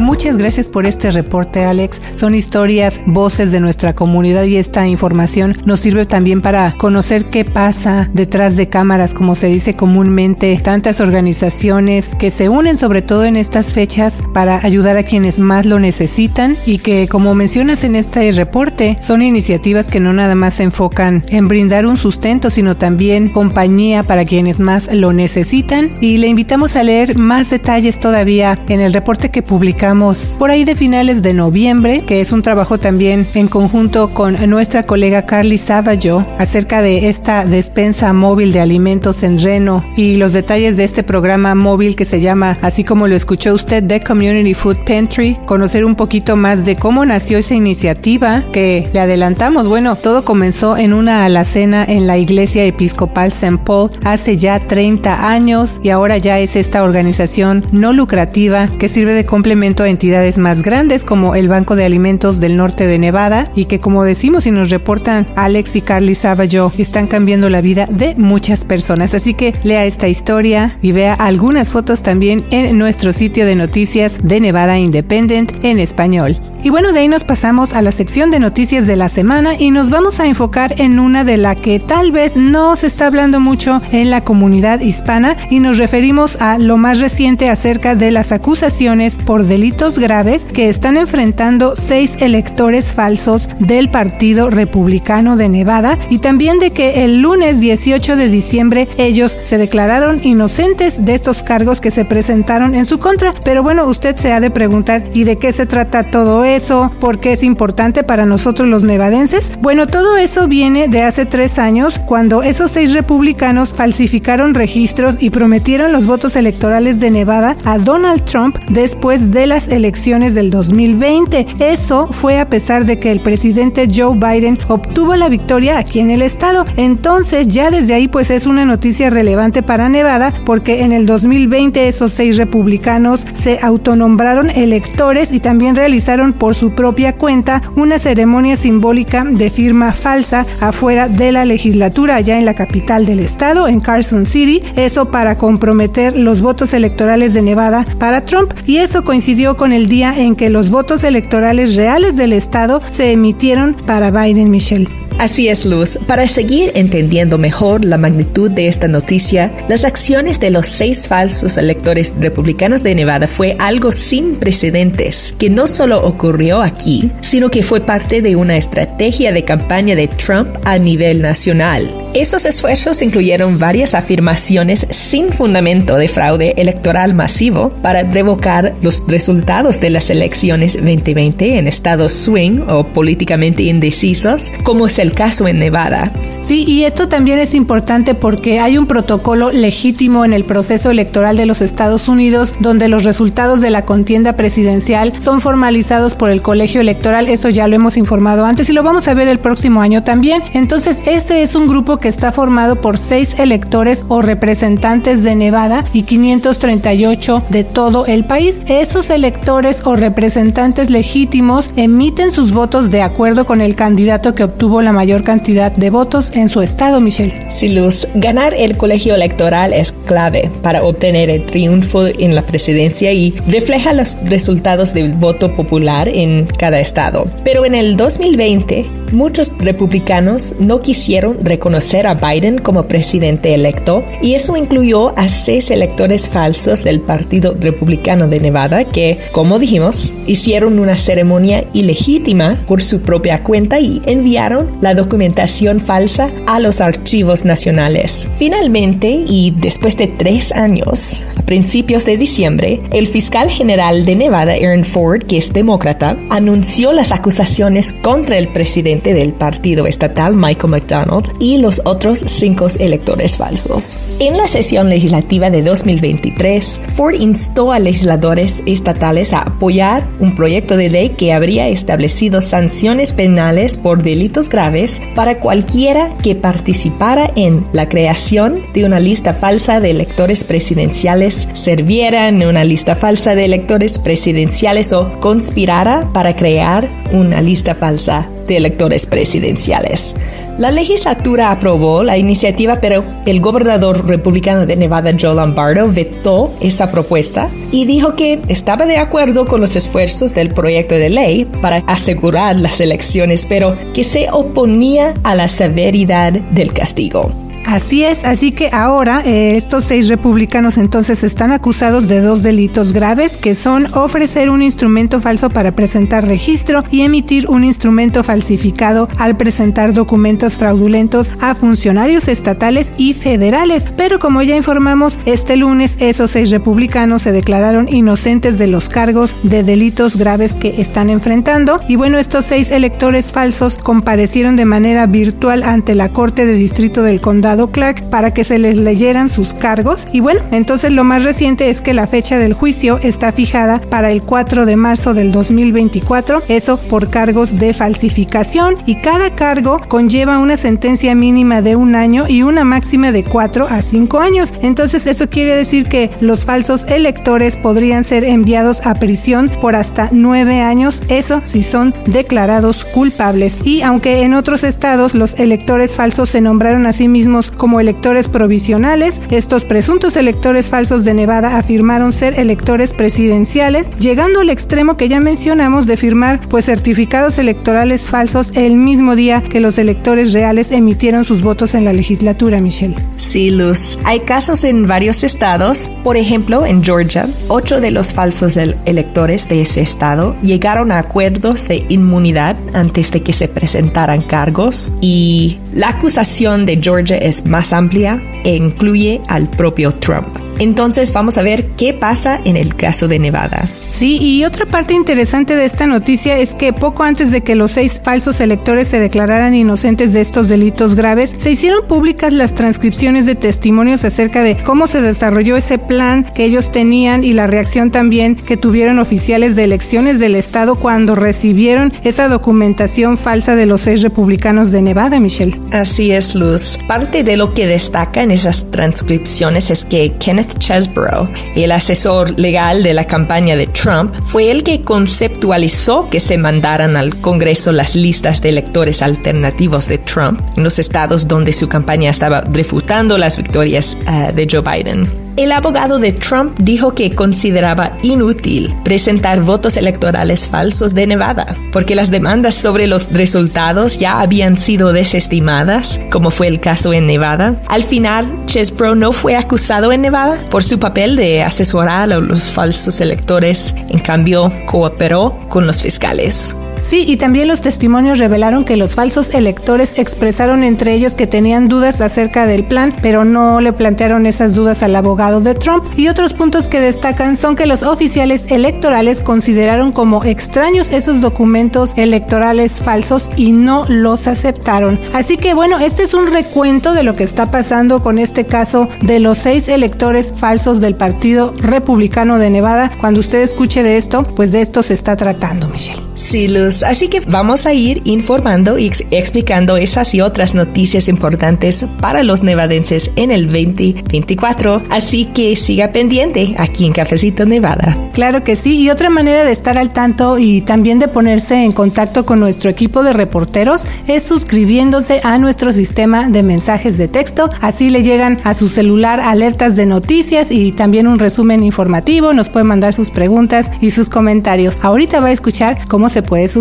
Muchas 0.00 0.38
gracias 0.38 0.70
por 0.70 0.86
este 0.86 1.10
reporte, 1.10 1.62
Alex. 1.66 2.00
Son 2.16 2.34
historias, 2.34 3.02
voces 3.04 3.52
de 3.52 3.60
nuestra 3.60 3.94
comunidad 3.94 4.44
y 4.44 4.56
esta 4.56 4.88
información 4.88 5.58
nos 5.66 5.80
sirve 5.80 6.06
también 6.06 6.40
para 6.40 6.72
conocer 6.72 7.28
qué 7.28 7.44
pasa 7.44 8.08
detrás 8.14 8.56
de 8.56 8.70
cámaras, 8.70 9.12
como 9.12 9.34
se 9.34 9.48
dice 9.48 9.76
comúnmente, 9.76 10.58
tantas 10.64 11.00
organizaciones 11.00 12.14
que 12.18 12.30
se 12.30 12.48
unen 12.48 12.78
sobre 12.78 13.02
todo 13.02 13.26
en 13.26 13.36
estas 13.36 13.74
fechas 13.74 14.22
para 14.32 14.64
ayudar 14.64 14.96
a 14.96 15.02
quienes 15.02 15.38
más 15.38 15.66
lo 15.66 15.78
necesitan 15.78 16.56
y 16.64 16.78
que, 16.78 17.06
como 17.06 17.34
mencionas 17.34 17.84
en 17.84 17.94
este 17.94 18.32
reporte, 18.32 18.96
son 19.02 19.20
iniciativas 19.20 19.90
que 19.90 20.00
no 20.00 20.14
nada 20.14 20.34
más 20.34 20.54
se 20.54 20.62
enfocan 20.62 21.26
en 21.28 21.46
brindar 21.46 21.84
un 21.84 21.98
sustento, 21.98 22.48
sino 22.48 22.74
también 22.74 23.28
compañía 23.28 24.02
para 24.02 24.24
quienes 24.24 24.60
más 24.60 24.90
lo 24.94 25.12
necesitan. 25.12 25.98
Y 26.00 26.16
le 26.16 26.28
invitamos 26.28 26.74
a 26.76 26.84
leer 26.84 27.18
más 27.18 27.50
detalles 27.50 28.00
todavía 28.00 28.58
en 28.66 28.80
el 28.80 28.94
reporte 28.94 29.30
que 29.30 29.42
publicamos 29.42 29.89
por 30.38 30.52
ahí 30.52 30.64
de 30.64 30.76
finales 30.76 31.20
de 31.24 31.34
noviembre, 31.34 32.02
que 32.02 32.20
es 32.20 32.30
un 32.30 32.42
trabajo 32.42 32.78
también 32.78 33.26
en 33.34 33.48
conjunto 33.48 34.10
con 34.10 34.36
nuestra 34.48 34.84
colega 34.84 35.26
Carly 35.26 35.58
Savaggio 35.58 36.24
acerca 36.38 36.80
de 36.80 37.08
esta 37.08 37.44
despensa 37.44 38.12
móvil 38.12 38.52
de 38.52 38.60
alimentos 38.60 39.24
en 39.24 39.40
Reno 39.40 39.84
y 39.96 40.16
los 40.16 40.32
detalles 40.32 40.76
de 40.76 40.84
este 40.84 41.02
programa 41.02 41.56
móvil 41.56 41.96
que 41.96 42.04
se 42.04 42.20
llama, 42.20 42.56
así 42.62 42.84
como 42.84 43.08
lo 43.08 43.16
escuchó 43.16 43.52
usted, 43.52 43.84
The 43.84 44.00
Community 44.00 44.54
Food 44.54 44.84
Pantry, 44.86 45.36
conocer 45.44 45.84
un 45.84 45.96
poquito 45.96 46.36
más 46.36 46.64
de 46.64 46.76
cómo 46.76 47.04
nació 47.04 47.38
esa 47.38 47.56
iniciativa 47.56 48.44
que 48.52 48.88
le 48.92 49.00
adelantamos. 49.00 49.66
Bueno, 49.66 49.96
todo 49.96 50.24
comenzó 50.24 50.76
en 50.76 50.92
una 50.92 51.24
alacena 51.24 51.84
en 51.84 52.06
la 52.06 52.16
iglesia 52.16 52.64
episcopal 52.64 53.28
St. 53.28 53.58
Paul 53.64 53.90
hace 54.04 54.36
ya 54.36 54.60
30 54.60 55.30
años 55.30 55.80
y 55.82 55.88
ahora 55.88 56.16
ya 56.18 56.38
es 56.38 56.54
esta 56.54 56.84
organización 56.84 57.66
no 57.72 57.92
lucrativa 57.92 58.68
que 58.78 58.88
sirve 58.88 59.14
de 59.14 59.26
complemento 59.26 59.79
entidades 59.84 60.38
más 60.38 60.62
grandes 60.62 61.04
como 61.04 61.34
el 61.34 61.48
Banco 61.48 61.76
de 61.76 61.84
Alimentos 61.84 62.40
del 62.40 62.56
Norte 62.56 62.86
de 62.86 62.98
Nevada 62.98 63.50
y 63.54 63.66
que 63.66 63.80
como 63.80 64.04
decimos 64.04 64.46
y 64.46 64.50
nos 64.50 64.70
reportan 64.70 65.26
Alex 65.36 65.76
y 65.76 65.82
Carly 65.82 66.14
Savaggio 66.14 66.72
están 66.78 67.06
cambiando 67.06 67.50
la 67.50 67.60
vida 67.60 67.86
de 67.90 68.14
muchas 68.16 68.64
personas. 68.64 69.14
Así 69.14 69.34
que 69.34 69.54
lea 69.64 69.84
esta 69.84 70.08
historia 70.08 70.78
y 70.82 70.92
vea 70.92 71.14
algunas 71.14 71.70
fotos 71.70 72.02
también 72.02 72.44
en 72.50 72.78
nuestro 72.78 73.12
sitio 73.12 73.46
de 73.46 73.56
noticias 73.56 74.18
de 74.22 74.40
Nevada 74.40 74.78
Independent 74.78 75.64
en 75.64 75.78
español. 75.78 76.40
Y 76.62 76.68
bueno, 76.68 76.92
de 76.92 77.00
ahí 77.00 77.08
nos 77.08 77.24
pasamos 77.24 77.72
a 77.72 77.80
la 77.80 77.90
sección 77.90 78.30
de 78.30 78.38
noticias 78.38 78.86
de 78.86 78.94
la 78.94 79.08
semana 79.08 79.54
y 79.58 79.70
nos 79.70 79.88
vamos 79.88 80.20
a 80.20 80.26
enfocar 80.26 80.78
en 80.78 80.98
una 80.98 81.24
de 81.24 81.38
la 81.38 81.54
que 81.54 81.80
tal 81.80 82.12
vez 82.12 82.36
no 82.36 82.76
se 82.76 82.86
está 82.86 83.06
hablando 83.06 83.40
mucho 83.40 83.80
en 83.92 84.10
la 84.10 84.24
comunidad 84.24 84.80
hispana 84.80 85.38
y 85.48 85.60
nos 85.60 85.78
referimos 85.78 86.36
a 86.36 86.58
lo 86.58 86.76
más 86.76 87.00
reciente 87.00 87.48
acerca 87.48 87.94
de 87.94 88.10
las 88.10 88.30
acusaciones 88.30 89.16
por 89.16 89.44
delitos 89.44 89.69
graves 89.98 90.44
que 90.44 90.68
están 90.68 90.96
enfrentando 90.96 91.74
seis 91.76 92.16
electores 92.20 92.92
falsos 92.92 93.48
del 93.58 93.90
Partido 93.90 94.50
Republicano 94.50 95.36
de 95.36 95.48
Nevada 95.48 95.98
y 96.10 96.18
también 96.18 96.58
de 96.58 96.70
que 96.70 97.04
el 97.04 97.20
lunes 97.20 97.60
18 97.60 98.16
de 98.16 98.28
diciembre 98.28 98.88
ellos 98.98 99.38
se 99.44 99.58
declararon 99.58 100.20
inocentes 100.22 101.04
de 101.04 101.14
estos 101.14 101.42
cargos 101.42 101.80
que 101.80 101.90
se 101.90 102.04
presentaron 102.04 102.74
en 102.74 102.84
su 102.84 102.98
contra. 102.98 103.34
Pero 103.44 103.62
bueno, 103.62 103.86
usted 103.86 104.16
se 104.16 104.32
ha 104.32 104.40
de 104.40 104.50
preguntar 104.50 105.04
¿y 105.14 105.24
de 105.24 105.36
qué 105.36 105.52
se 105.52 105.66
trata 105.66 106.10
todo 106.10 106.44
eso? 106.44 106.90
¿Por 107.00 107.18
qué 107.18 107.32
es 107.32 107.42
importante 107.42 108.02
para 108.02 108.26
nosotros 108.26 108.68
los 108.68 108.84
nevadenses? 108.84 109.52
Bueno, 109.60 109.86
todo 109.86 110.16
eso 110.16 110.48
viene 110.48 110.88
de 110.88 111.02
hace 111.02 111.26
tres 111.26 111.58
años, 111.58 111.98
cuando 112.06 112.42
esos 112.42 112.72
seis 112.72 112.92
republicanos 112.92 113.72
falsificaron 113.72 114.54
registros 114.54 115.16
y 115.20 115.30
prometieron 115.30 115.92
los 115.92 116.06
votos 116.06 116.36
electorales 116.36 117.00
de 117.00 117.10
Nevada 117.10 117.56
a 117.64 117.78
Donald 117.78 118.24
Trump 118.24 118.58
después 118.68 119.30
de 119.30 119.46
las 119.50 119.68
elecciones 119.68 120.34
del 120.34 120.48
2020. 120.48 121.46
Eso 121.58 122.06
fue 122.10 122.38
a 122.38 122.48
pesar 122.48 122.84
de 122.84 123.00
que 123.00 123.10
el 123.10 123.20
presidente 123.20 123.88
Joe 123.92 124.16
Biden 124.16 124.58
obtuvo 124.68 125.16
la 125.16 125.28
victoria 125.28 125.76
aquí 125.76 125.98
en 125.98 126.10
el 126.10 126.22
estado. 126.22 126.64
Entonces, 126.76 127.48
ya 127.48 127.70
desde 127.70 127.94
ahí, 127.94 128.06
pues 128.06 128.30
es 128.30 128.46
una 128.46 128.64
noticia 128.64 129.10
relevante 129.10 129.64
para 129.64 129.88
Nevada, 129.88 130.32
porque 130.46 130.84
en 130.84 130.92
el 130.92 131.04
2020 131.04 131.88
esos 131.88 132.14
seis 132.14 132.36
republicanos 132.36 133.26
se 133.34 133.58
autonombraron 133.60 134.50
electores 134.50 135.32
y 135.32 135.40
también 135.40 135.74
realizaron 135.74 136.32
por 136.32 136.54
su 136.54 136.76
propia 136.76 137.16
cuenta 137.16 137.60
una 137.74 137.98
ceremonia 137.98 138.54
simbólica 138.56 139.24
de 139.24 139.50
firma 139.50 139.92
falsa 139.92 140.46
afuera 140.60 141.08
de 141.08 141.32
la 141.32 141.44
legislatura 141.44 142.14
allá 142.14 142.38
en 142.38 142.44
la 142.44 142.54
capital 142.54 143.04
del 143.04 143.18
estado, 143.18 143.66
en 143.66 143.80
Carson 143.80 144.26
City, 144.26 144.62
eso 144.76 145.10
para 145.10 145.36
comprometer 145.36 146.16
los 146.16 146.40
votos 146.40 146.72
electorales 146.72 147.34
de 147.34 147.42
Nevada 147.42 147.84
para 147.98 148.24
Trump 148.24 148.52
y 148.64 148.76
eso 148.76 149.02
coincidió 149.02 149.39
con 149.56 149.72
el 149.72 149.88
día 149.88 150.18
en 150.18 150.36
que 150.36 150.50
los 150.50 150.68
votos 150.68 151.02
electorales 151.02 151.74
reales 151.74 152.14
del 152.16 152.34
estado 152.34 152.82
se 152.90 153.12
emitieron 153.12 153.74
para 153.86 154.10
Biden 154.10 154.50
Michelle. 154.50 155.09
Así 155.20 155.48
es, 155.48 155.66
Luz. 155.66 155.98
Para 156.06 156.26
seguir 156.26 156.72
entendiendo 156.74 157.36
mejor 157.36 157.84
la 157.84 157.98
magnitud 157.98 158.50
de 158.50 158.68
esta 158.68 158.88
noticia, 158.88 159.50
las 159.68 159.84
acciones 159.84 160.40
de 160.40 160.48
los 160.48 160.64
seis 160.64 161.08
falsos 161.08 161.58
electores 161.58 162.14
republicanos 162.18 162.82
de 162.82 162.94
Nevada 162.94 163.26
fue 163.26 163.54
algo 163.58 163.92
sin 163.92 164.36
precedentes, 164.36 165.34
que 165.36 165.50
no 165.50 165.66
solo 165.66 166.02
ocurrió 166.02 166.62
aquí, 166.62 167.12
sino 167.20 167.50
que 167.50 167.62
fue 167.62 167.82
parte 167.82 168.22
de 168.22 168.34
una 168.34 168.56
estrategia 168.56 169.30
de 169.30 169.44
campaña 169.44 169.94
de 169.94 170.08
Trump 170.08 170.56
a 170.64 170.78
nivel 170.78 171.20
nacional. 171.20 171.90
Esos 172.14 172.46
esfuerzos 172.46 173.02
incluyeron 173.02 173.58
varias 173.58 173.94
afirmaciones 173.94 174.86
sin 174.88 175.34
fundamento 175.34 175.98
de 175.98 176.08
fraude 176.08 176.54
electoral 176.56 177.12
masivo 177.12 177.68
para 177.82 178.04
revocar 178.04 178.74
los 178.80 179.04
resultados 179.06 179.80
de 179.80 179.90
las 179.90 180.08
elecciones 180.08 180.76
2020 180.76 181.58
en 181.58 181.68
estados 181.68 182.14
swing 182.14 182.62
o 182.70 182.84
políticamente 182.84 183.64
indecisos, 183.64 184.50
como 184.64 184.88
se 184.88 185.09
caso 185.12 185.48
en 185.48 185.58
Nevada. 185.58 186.12
Sí, 186.40 186.64
y 186.66 186.84
esto 186.84 187.06
también 187.06 187.38
es 187.38 187.54
importante 187.54 188.14
porque 188.14 188.60
hay 188.60 188.78
un 188.78 188.86
protocolo 188.86 189.52
legítimo 189.52 190.24
en 190.24 190.32
el 190.32 190.44
proceso 190.44 190.90
electoral 190.90 191.36
de 191.36 191.44
los 191.44 191.60
Estados 191.60 192.08
Unidos 192.08 192.54
donde 192.60 192.88
los 192.88 193.04
resultados 193.04 193.60
de 193.60 193.70
la 193.70 193.84
contienda 193.84 194.34
presidencial 194.34 195.12
son 195.20 195.40
formalizados 195.40 196.14
por 196.14 196.30
el 196.30 196.40
colegio 196.40 196.80
electoral. 196.80 197.28
Eso 197.28 197.50
ya 197.50 197.68
lo 197.68 197.76
hemos 197.76 197.96
informado 197.96 198.46
antes 198.46 198.70
y 198.70 198.72
lo 198.72 198.82
vamos 198.82 199.06
a 199.06 199.14
ver 199.14 199.28
el 199.28 199.38
próximo 199.38 199.82
año 199.82 200.02
también. 200.02 200.42
Entonces, 200.54 201.02
ese 201.06 201.42
es 201.42 201.54
un 201.54 201.66
grupo 201.66 201.98
que 201.98 202.08
está 202.08 202.32
formado 202.32 202.80
por 202.80 202.96
seis 202.96 203.38
electores 203.38 204.04
o 204.08 204.22
representantes 204.22 205.22
de 205.22 205.36
Nevada 205.36 205.84
y 205.92 206.02
538 206.02 207.44
de 207.50 207.64
todo 207.64 208.06
el 208.06 208.24
país. 208.24 208.62
Esos 208.66 209.10
electores 209.10 209.82
o 209.84 209.96
representantes 209.96 210.90
legítimos 210.90 211.70
emiten 211.76 212.30
sus 212.30 212.52
votos 212.52 212.90
de 212.90 213.02
acuerdo 213.02 213.44
con 213.44 213.60
el 213.60 213.74
candidato 213.74 214.32
que 214.32 214.44
obtuvo 214.44 214.82
la 214.82 214.89
mayor 214.92 215.22
cantidad 215.22 215.72
de 215.72 215.90
votos 215.90 216.32
en 216.34 216.48
su 216.48 216.62
estado, 216.62 217.00
Michelle. 217.00 217.42
Sí, 217.50 217.68
Luz, 217.68 218.06
ganar 218.14 218.54
el 218.54 218.76
colegio 218.76 219.14
electoral 219.14 219.72
es 219.72 219.92
clave 219.92 220.50
para 220.62 220.82
obtener 220.82 221.30
el 221.30 221.44
triunfo 221.44 222.06
en 222.06 222.34
la 222.34 222.42
presidencia 222.42 223.12
y 223.12 223.32
refleja 223.46 223.92
los 223.92 224.16
resultados 224.24 224.94
del 224.94 225.12
voto 225.12 225.54
popular 225.54 226.08
en 226.08 226.46
cada 226.46 226.80
estado. 226.80 227.24
Pero 227.44 227.64
en 227.64 227.74
el 227.74 227.96
2020, 227.96 228.84
muchos 229.12 229.52
republicanos 229.58 230.54
no 230.58 230.80
quisieron 230.82 231.44
reconocer 231.44 232.06
a 232.06 232.14
Biden 232.14 232.58
como 232.58 232.84
presidente 232.84 233.54
electo 233.54 234.04
y 234.22 234.34
eso 234.34 234.56
incluyó 234.56 235.16
a 235.18 235.28
seis 235.28 235.70
electores 235.70 236.28
falsos 236.28 236.84
del 236.84 237.00
Partido 237.00 237.56
Republicano 237.58 238.28
de 238.28 238.40
Nevada 238.40 238.84
que, 238.84 239.18
como 239.32 239.58
dijimos, 239.58 240.12
hicieron 240.26 240.78
una 240.78 240.96
ceremonia 240.96 241.64
ilegítima 241.72 242.62
por 242.66 242.82
su 242.82 243.02
propia 243.02 243.42
cuenta 243.42 243.80
y 243.80 244.00
enviaron 244.06 244.79
la 244.80 244.94
documentación 244.94 245.80
falsa 245.80 246.30
a 246.46 246.60
los 246.60 246.80
archivos 246.80 247.44
nacionales. 247.44 248.28
Finalmente, 248.38 249.24
y 249.26 249.52
después 249.56 249.96
de 249.96 250.06
tres 250.06 250.52
años, 250.52 251.24
a 251.36 251.42
principios 251.42 252.04
de 252.04 252.16
diciembre, 252.16 252.80
el 252.92 253.06
fiscal 253.06 253.50
general 253.50 254.04
de 254.04 254.16
Nevada, 254.16 254.52
Aaron 254.52 254.84
Ford, 254.84 255.22
que 255.22 255.36
es 255.36 255.52
demócrata, 255.52 256.16
anunció 256.30 256.92
las 256.92 257.12
acusaciones 257.12 257.92
contra 257.92 258.38
el 258.38 258.48
presidente 258.48 259.14
del 259.14 259.32
partido 259.32 259.86
estatal, 259.86 260.34
Michael 260.34 260.70
McDonald, 260.70 261.28
y 261.40 261.58
los 261.58 261.82
otros 261.84 262.24
cinco 262.26 262.68
electores 262.78 263.36
falsos. 263.36 263.98
En 264.18 264.36
la 264.36 264.46
sesión 264.46 264.88
legislativa 264.88 265.50
de 265.50 265.62
2023, 265.62 266.80
Ford 266.94 267.14
instó 267.14 267.72
a 267.72 267.78
legisladores 267.78 268.62
estatales 268.66 269.32
a 269.32 269.40
apoyar 269.40 270.06
un 270.20 270.34
proyecto 270.36 270.76
de 270.76 270.90
ley 270.90 271.10
que 271.10 271.32
habría 271.32 271.68
establecido 271.68 272.40
sanciones 272.40 273.12
penales 273.12 273.76
por 273.76 274.02
delitos 274.02 274.48
graves 274.48 274.69
para 275.14 275.38
cualquiera 275.38 276.10
que 276.22 276.34
participara 276.34 277.30
en 277.36 277.66
la 277.72 277.88
creación 277.88 278.60
de 278.72 278.84
una 278.84 279.00
lista 279.00 279.34
falsa 279.34 279.80
de 279.80 279.90
electores 279.90 280.44
presidenciales, 280.44 281.48
serviera 281.54 282.28
en 282.28 282.46
una 282.46 282.64
lista 282.64 282.96
falsa 282.96 283.34
de 283.34 283.44
electores 283.44 283.98
presidenciales 283.98 284.92
o 284.92 285.20
conspirara 285.20 286.10
para 286.12 286.36
crear 286.36 286.88
una 287.12 287.40
lista 287.40 287.74
falsa 287.74 288.28
de 288.50 288.56
electores 288.56 289.06
presidenciales. 289.06 290.16
La 290.58 290.72
legislatura 290.72 291.52
aprobó 291.52 292.02
la 292.02 292.18
iniciativa, 292.18 292.80
pero 292.80 293.04
el 293.24 293.40
gobernador 293.40 294.06
republicano 294.06 294.66
de 294.66 294.74
Nevada, 294.74 295.14
Joe 295.18 295.34
Lombardo, 295.34 295.88
vetó 295.90 296.52
esa 296.60 296.90
propuesta 296.90 297.48
y 297.70 297.86
dijo 297.86 298.16
que 298.16 298.40
estaba 298.48 298.86
de 298.86 298.98
acuerdo 298.98 299.46
con 299.46 299.60
los 299.60 299.76
esfuerzos 299.76 300.34
del 300.34 300.52
proyecto 300.52 300.96
de 300.96 301.10
ley 301.10 301.44
para 301.62 301.78
asegurar 301.86 302.56
las 302.56 302.80
elecciones, 302.80 303.46
pero 303.46 303.76
que 303.94 304.02
se 304.02 304.26
oponía 304.32 305.14
a 305.22 305.36
la 305.36 305.46
severidad 305.46 306.32
del 306.32 306.72
castigo. 306.72 307.49
Así 307.66 308.02
es, 308.02 308.24
así 308.24 308.50
que 308.52 308.70
ahora 308.72 309.22
eh, 309.24 309.56
estos 309.56 309.84
seis 309.84 310.08
republicanos 310.08 310.76
entonces 310.76 311.22
están 311.22 311.52
acusados 311.52 312.08
de 312.08 312.20
dos 312.20 312.42
delitos 312.42 312.92
graves 312.92 313.36
que 313.36 313.54
son 313.54 313.86
ofrecer 313.94 314.50
un 314.50 314.60
instrumento 314.60 315.20
falso 315.20 315.50
para 315.50 315.72
presentar 315.72 316.26
registro 316.26 316.82
y 316.90 317.02
emitir 317.02 317.48
un 317.48 317.62
instrumento 317.62 318.24
falsificado 318.24 319.08
al 319.18 319.36
presentar 319.36 319.92
documentos 319.92 320.54
fraudulentos 320.58 321.32
a 321.40 321.54
funcionarios 321.54 322.28
estatales 322.28 322.92
y 322.96 323.14
federales. 323.14 323.86
Pero 323.96 324.18
como 324.18 324.42
ya 324.42 324.56
informamos, 324.56 325.18
este 325.24 325.56
lunes 325.56 325.96
esos 326.00 326.32
seis 326.32 326.50
republicanos 326.50 327.22
se 327.22 327.32
declararon 327.32 327.88
inocentes 327.88 328.58
de 328.58 328.66
los 328.66 328.88
cargos 328.88 329.36
de 329.44 329.62
delitos 329.62 330.16
graves 330.16 330.56
que 330.56 330.80
están 330.80 331.08
enfrentando 331.08 331.80
y 331.88 331.96
bueno, 331.96 332.18
estos 332.18 332.46
seis 332.46 332.70
electores 332.70 333.30
falsos 333.32 333.76
comparecieron 333.76 334.56
de 334.56 334.64
manera 334.64 335.06
virtual 335.06 335.62
ante 335.62 335.94
la 335.94 336.08
Corte 336.12 336.46
de 336.46 336.54
Distrito 336.54 337.02
del 337.02 337.20
Condado 337.20 337.49
Clark 337.56 338.10
para 338.10 338.32
que 338.32 338.44
se 338.44 338.58
les 338.58 338.76
leyeran 338.76 339.28
sus 339.28 339.54
cargos. 339.54 340.06
Y 340.12 340.20
bueno, 340.20 340.40
entonces 340.50 340.92
lo 340.92 341.04
más 341.04 341.24
reciente 341.24 341.70
es 341.70 341.82
que 341.82 341.94
la 341.94 342.06
fecha 342.06 342.38
del 342.38 342.52
juicio 342.52 342.98
está 343.02 343.32
fijada 343.32 343.80
para 343.80 344.10
el 344.10 344.22
4 344.22 344.66
de 344.66 344.76
marzo 344.76 345.14
del 345.14 345.32
2024, 345.32 346.42
eso 346.48 346.78
por 346.78 347.10
cargos 347.10 347.58
de 347.58 347.74
falsificación 347.74 348.76
y 348.86 348.96
cada 348.96 349.34
cargo 349.34 349.80
conlleva 349.88 350.38
una 350.38 350.56
sentencia 350.56 351.14
mínima 351.14 351.62
de 351.62 351.76
un 351.76 351.94
año 351.94 352.26
y 352.28 352.42
una 352.42 352.64
máxima 352.64 353.12
de 353.12 353.24
4 353.24 353.66
a 353.68 353.82
5 353.82 354.18
años. 354.20 354.52
Entonces 354.62 355.06
eso 355.06 355.28
quiere 355.28 355.56
decir 355.56 355.86
que 355.86 356.10
los 356.20 356.44
falsos 356.44 356.84
electores 356.88 357.56
podrían 357.56 358.04
ser 358.04 358.24
enviados 358.24 358.86
a 358.86 358.94
prisión 358.94 359.50
por 359.60 359.76
hasta 359.76 360.08
9 360.12 360.60
años, 360.60 361.02
eso 361.08 361.42
si 361.44 361.62
son 361.62 361.94
declarados 362.06 362.84
culpables. 362.84 363.58
Y 363.64 363.82
aunque 363.82 364.22
en 364.22 364.34
otros 364.34 364.64
estados 364.64 365.14
los 365.14 365.38
electores 365.40 365.96
falsos 365.96 366.30
se 366.30 366.40
nombraron 366.40 366.86
a 366.86 366.92
sí 366.92 367.08
mismos 367.08 367.39
como 367.50 367.80
electores 367.80 368.28
provisionales. 368.28 369.20
Estos 369.30 369.64
presuntos 369.64 370.16
electores 370.16 370.68
falsos 370.68 371.04
de 371.04 371.14
Nevada 371.14 371.56
afirmaron 371.56 372.12
ser 372.12 372.38
electores 372.38 372.92
presidenciales, 372.92 373.90
llegando 373.98 374.40
al 374.40 374.50
extremo 374.50 374.96
que 374.96 375.08
ya 375.08 375.20
mencionamos 375.20 375.86
de 375.86 375.96
firmar 375.96 376.48
pues 376.48 376.66
certificados 376.66 377.38
electorales 377.38 378.06
falsos 378.06 378.52
el 378.54 378.76
mismo 378.76 379.16
día 379.16 379.42
que 379.42 379.60
los 379.60 379.78
electores 379.78 380.32
reales 380.32 380.70
emitieron 380.70 381.24
sus 381.24 381.42
votos 381.42 381.74
en 381.74 381.84
la 381.84 381.92
legislatura, 381.92 382.60
Michelle. 382.60 382.96
Sí, 383.16 383.50
Luz. 383.50 383.98
Hay 384.04 384.20
casos 384.20 384.64
en 384.64 384.86
varios 384.86 385.22
estados, 385.22 385.90
por 386.02 386.16
ejemplo, 386.16 386.66
en 386.66 386.82
Georgia, 386.82 387.28
ocho 387.48 387.80
de 387.80 387.90
los 387.90 388.12
falsos 388.12 388.56
electores 388.56 389.48
de 389.48 389.62
ese 389.62 389.80
estado 389.80 390.34
llegaron 390.42 390.90
a 390.92 390.98
acuerdos 390.98 391.68
de 391.68 391.84
inmunidad 391.88 392.56
antes 392.72 393.10
de 393.10 393.22
que 393.22 393.32
se 393.32 393.48
presentaran 393.48 394.22
cargos 394.22 394.92
y 395.00 395.58
la 395.72 395.90
acusación 395.90 396.66
de 396.66 396.80
Georgia 396.82 397.16
es 397.16 397.29
más 397.46 397.72
amplia 397.72 398.20
e 398.44 398.56
incluye 398.56 399.20
al 399.28 399.48
propio 399.48 399.92
Trump. 399.92 400.49
Entonces 400.60 401.12
vamos 401.12 401.38
a 401.38 401.42
ver 401.42 401.66
qué 401.76 401.92
pasa 401.94 402.38
en 402.44 402.56
el 402.56 402.76
caso 402.76 403.08
de 403.08 403.18
Nevada. 403.18 403.68
Sí, 403.90 404.18
y 404.20 404.44
otra 404.44 404.66
parte 404.66 404.94
interesante 404.94 405.56
de 405.56 405.64
esta 405.64 405.86
noticia 405.86 406.38
es 406.38 406.54
que 406.54 406.72
poco 406.72 407.02
antes 407.02 407.32
de 407.32 407.40
que 407.40 407.56
los 407.56 407.72
seis 407.72 408.00
falsos 408.04 408.40
electores 408.40 408.86
se 408.86 409.00
declararan 409.00 409.54
inocentes 409.54 410.12
de 410.12 410.20
estos 410.20 410.48
delitos 410.48 410.94
graves, 410.94 411.34
se 411.36 411.50
hicieron 411.50 411.86
públicas 411.88 412.32
las 412.32 412.54
transcripciones 412.54 413.26
de 413.26 413.34
testimonios 413.34 414.04
acerca 414.04 414.42
de 414.44 414.56
cómo 414.58 414.86
se 414.86 415.00
desarrolló 415.00 415.56
ese 415.56 415.78
plan 415.78 416.24
que 416.34 416.44
ellos 416.44 416.70
tenían 416.70 417.24
y 417.24 417.32
la 417.32 417.46
reacción 417.46 417.90
también 417.90 418.36
que 418.36 418.56
tuvieron 418.56 418.98
oficiales 418.98 419.56
de 419.56 419.64
elecciones 419.64 420.20
del 420.20 420.36
estado 420.36 420.76
cuando 420.76 421.16
recibieron 421.16 421.92
esa 422.04 422.28
documentación 422.28 423.18
falsa 423.18 423.56
de 423.56 423.66
los 423.66 423.80
seis 423.80 424.02
republicanos 424.02 424.72
de 424.72 424.82
Nevada, 424.82 425.18
Michelle. 425.18 425.60
Así 425.72 426.12
es, 426.12 426.34
Luz. 426.34 426.78
Parte 426.86 427.24
de 427.24 427.36
lo 427.36 427.54
que 427.54 427.66
destaca 427.66 428.22
en 428.22 428.30
esas 428.30 428.70
transcripciones 428.70 429.70
es 429.70 429.84
que 429.84 430.12
Kenneth 430.18 430.49
Chesborough, 430.58 431.28
el 431.54 431.72
asesor 431.72 432.38
legal 432.38 432.82
de 432.82 432.94
la 432.94 433.04
campaña 433.04 433.56
de 433.56 433.66
Trump, 433.66 434.14
fue 434.24 434.50
el 434.50 434.62
que 434.62 434.82
conceptualizó 434.82 436.08
que 436.10 436.20
se 436.20 436.38
mandaran 436.38 436.96
al 436.96 437.14
Congreso 437.16 437.72
las 437.72 437.96
listas 437.96 438.40
de 438.40 438.50
electores 438.50 439.02
alternativos 439.02 439.88
de 439.88 439.98
Trump 439.98 440.40
en 440.56 440.64
los 440.64 440.78
estados 440.78 441.28
donde 441.28 441.52
su 441.52 441.68
campaña 441.68 442.10
estaba 442.10 442.40
refutando 442.42 443.18
las 443.18 443.36
victorias 443.36 443.96
eh, 444.06 444.32
de 444.34 444.48
Joe 444.50 444.62
Biden. 444.62 445.29
El 445.40 445.52
abogado 445.52 445.98
de 445.98 446.12
Trump 446.12 446.54
dijo 446.58 446.94
que 446.94 447.14
consideraba 447.14 447.92
inútil 448.02 448.74
presentar 448.84 449.40
votos 449.40 449.78
electorales 449.78 450.46
falsos 450.46 450.92
de 450.92 451.06
Nevada, 451.06 451.56
porque 451.72 451.94
las 451.94 452.10
demandas 452.10 452.54
sobre 452.54 452.86
los 452.86 453.10
resultados 453.10 453.98
ya 453.98 454.20
habían 454.20 454.58
sido 454.58 454.92
desestimadas, 454.92 455.98
como 456.12 456.30
fue 456.30 456.46
el 456.46 456.60
caso 456.60 456.92
en 456.92 457.06
Nevada. 457.06 457.58
Al 457.68 457.84
final, 457.84 458.30
Chesbrough 458.44 458.98
no 458.98 459.12
fue 459.12 459.34
acusado 459.34 459.92
en 459.92 460.02
Nevada 460.02 460.44
por 460.50 460.62
su 460.62 460.78
papel 460.78 461.16
de 461.16 461.42
asesorar 461.42 462.12
a 462.12 462.20
los 462.20 462.50
falsos 462.50 463.00
electores, 463.00 463.74
en 463.88 464.00
cambio, 464.00 464.52
cooperó 464.66 465.38
con 465.48 465.66
los 465.66 465.80
fiscales. 465.80 466.54
Sí, 466.82 467.04
y 467.06 467.16
también 467.16 467.48
los 467.48 467.60
testimonios 467.60 468.18
revelaron 468.18 468.64
que 468.64 468.76
los 468.76 468.94
falsos 468.94 469.30
electores 469.34 469.94
expresaron 469.98 470.64
entre 470.64 470.94
ellos 470.94 471.14
que 471.14 471.26
tenían 471.26 471.68
dudas 471.68 472.00
acerca 472.00 472.46
del 472.46 472.64
plan, 472.64 472.94
pero 473.02 473.24
no 473.24 473.60
le 473.60 473.72
plantearon 473.72 474.26
esas 474.26 474.54
dudas 474.54 474.82
al 474.82 474.96
abogado 474.96 475.40
de 475.40 475.54
Trump. 475.54 475.84
Y 475.96 476.08
otros 476.08 476.32
puntos 476.32 476.68
que 476.68 476.80
destacan 476.80 477.36
son 477.36 477.54
que 477.54 477.66
los 477.66 477.82
oficiales 477.82 478.50
electorales 478.50 479.20
consideraron 479.20 479.92
como 479.92 480.24
extraños 480.24 480.90
esos 480.90 481.20
documentos 481.20 481.94
electorales 481.96 482.80
falsos 482.80 483.30
y 483.36 483.52
no 483.52 483.84
los 483.88 484.26
aceptaron. 484.26 484.98
Así 485.12 485.36
que 485.36 485.54
bueno, 485.54 485.78
este 485.78 486.02
es 486.02 486.14
un 486.14 486.28
recuento 486.28 486.94
de 486.94 487.02
lo 487.02 487.14
que 487.16 487.24
está 487.24 487.50
pasando 487.50 488.00
con 488.00 488.18
este 488.18 488.46
caso 488.46 488.88
de 489.02 489.20
los 489.20 489.38
seis 489.38 489.68
electores 489.68 490.32
falsos 490.34 490.80
del 490.80 490.96
Partido 490.96 491.54
Republicano 491.58 492.38
de 492.38 492.50
Nevada. 492.50 492.90
Cuando 493.00 493.20
usted 493.20 493.42
escuche 493.42 493.82
de 493.82 493.96
esto, 493.96 494.22
pues 494.22 494.52
de 494.52 494.60
esto 494.60 494.82
se 494.82 494.94
está 494.94 495.16
tratando, 495.16 495.68
Michelle. 495.68 496.00
Sí, 496.14 496.48
Así 496.82 497.08
que 497.08 497.20
vamos 497.20 497.66
a 497.66 497.72
ir 497.72 498.02
informando 498.04 498.78
y 498.78 498.90
explicando 499.10 499.76
esas 499.76 500.14
y 500.14 500.20
otras 500.20 500.54
noticias 500.54 501.08
importantes 501.08 501.86
para 502.00 502.22
los 502.22 502.42
nevadenses 502.42 503.10
en 503.16 503.30
el 503.30 503.46
2024. 503.46 504.82
Así 504.90 505.26
que 505.26 505.56
siga 505.56 505.92
pendiente 505.92 506.54
aquí 506.58 506.86
en 506.86 506.92
Cafecito 506.92 507.44
Nevada. 507.46 508.10
Claro 508.12 508.44
que 508.44 508.56
sí. 508.56 508.80
Y 508.80 508.90
otra 508.90 509.10
manera 509.10 509.44
de 509.44 509.52
estar 509.52 509.78
al 509.78 509.92
tanto 509.92 510.38
y 510.38 510.60
también 510.60 510.98
de 510.98 511.08
ponerse 511.08 511.64
en 511.64 511.72
contacto 511.72 512.24
con 512.24 512.40
nuestro 512.40 512.70
equipo 512.70 513.02
de 513.02 513.12
reporteros 513.12 513.84
es 514.06 514.22
suscribiéndose 514.22 515.20
a 515.24 515.38
nuestro 515.38 515.72
sistema 515.72 516.28
de 516.28 516.42
mensajes 516.42 516.96
de 516.98 517.08
texto. 517.08 517.50
Así 517.60 517.90
le 517.90 518.02
llegan 518.02 518.40
a 518.44 518.54
su 518.54 518.68
celular 518.68 519.20
alertas 519.20 519.76
de 519.76 519.86
noticias 519.86 520.50
y 520.50 520.72
también 520.72 521.06
un 521.06 521.18
resumen 521.18 521.62
informativo. 521.62 522.32
Nos 522.32 522.48
puede 522.48 522.64
mandar 522.64 522.94
sus 522.94 523.10
preguntas 523.10 523.70
y 523.80 523.90
sus 523.90 524.08
comentarios. 524.08 524.76
Ahorita 524.82 525.20
va 525.20 525.28
a 525.28 525.32
escuchar 525.32 525.86
cómo 525.88 526.08
se 526.08 526.22
puede 526.22 526.48
suscribir. 526.48 526.59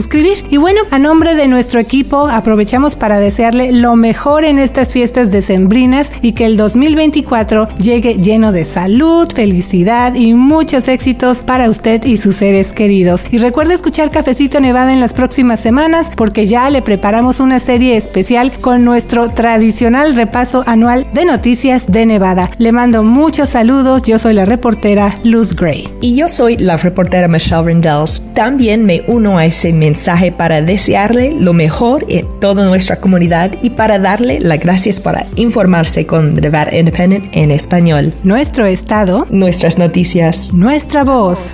Y 0.49 0.57
bueno, 0.57 0.81
a 0.91 0.99
nombre 0.99 1.35
de 1.35 1.49
nuestro 1.49 1.79
equipo 1.79 2.29
aprovechamos 2.29 2.95
para 2.95 3.19
desearle 3.19 3.73
lo 3.73 3.97
mejor 3.97 4.45
en 4.45 4.57
estas 4.57 4.93
fiestas 4.93 5.31
decembrinas 5.31 6.11
y 6.21 6.31
que 6.31 6.45
el 6.45 6.55
2024 6.55 7.67
llegue 7.75 8.15
lleno 8.15 8.53
de 8.53 8.63
salud, 8.63 9.27
felicidad 9.33 10.13
y 10.15 10.33
muchos 10.33 10.87
éxitos 10.87 11.41
para 11.41 11.69
usted 11.69 12.05
y 12.05 12.15
sus 12.15 12.37
seres 12.37 12.71
queridos. 12.71 13.25
Y 13.29 13.39
recuerde 13.39 13.73
escuchar 13.73 14.09
Cafecito 14.09 14.61
Nevada 14.61 14.93
en 14.93 15.01
las 15.01 15.13
próximas 15.13 15.59
semanas 15.59 16.11
porque 16.15 16.47
ya 16.47 16.69
le 16.69 16.81
preparamos 16.81 17.41
una 17.41 17.59
serie 17.59 17.97
especial 17.97 18.53
con 18.61 18.85
nuestro 18.85 19.29
tradicional 19.31 20.15
repaso 20.15 20.63
anual 20.65 21.07
de 21.13 21.25
noticias 21.25 21.91
de 21.91 22.05
Nevada. 22.05 22.49
Le 22.57 22.71
mando 22.71 23.03
muchos 23.03 23.49
saludos, 23.49 24.03
yo 24.03 24.17
soy 24.17 24.33
la 24.33 24.45
reportera 24.45 25.19
Luz 25.25 25.53
Gray. 25.55 25.89
Y 26.01 26.15
yo 26.15 26.29
soy 26.29 26.55
la 26.57 26.77
reportera 26.77 27.27
Michelle 27.27 27.63
Rendells. 27.63 28.21
También 28.33 28.85
me 28.85 29.03
uno 29.07 29.37
a 29.37 29.45
ese 29.45 29.73
mensaje 29.73 29.88
para 30.37 30.61
desearle 30.61 31.35
lo 31.39 31.53
mejor 31.53 32.05
en 32.09 32.25
toda 32.39 32.65
nuestra 32.65 32.97
comunidad 32.97 33.51
y 33.61 33.71
para 33.71 33.99
darle 33.99 34.39
las 34.39 34.59
gracias 34.59 34.99
para 34.99 35.25
informarse 35.35 36.05
con 36.05 36.35
Nevada 36.35 36.75
Independent 36.75 37.25
en 37.31 37.51
español. 37.51 38.13
Nuestro 38.23 38.65
estado, 38.65 39.27
nuestras 39.29 39.77
noticias, 39.77 40.53
nuestra 40.53 41.03
voz. 41.03 41.53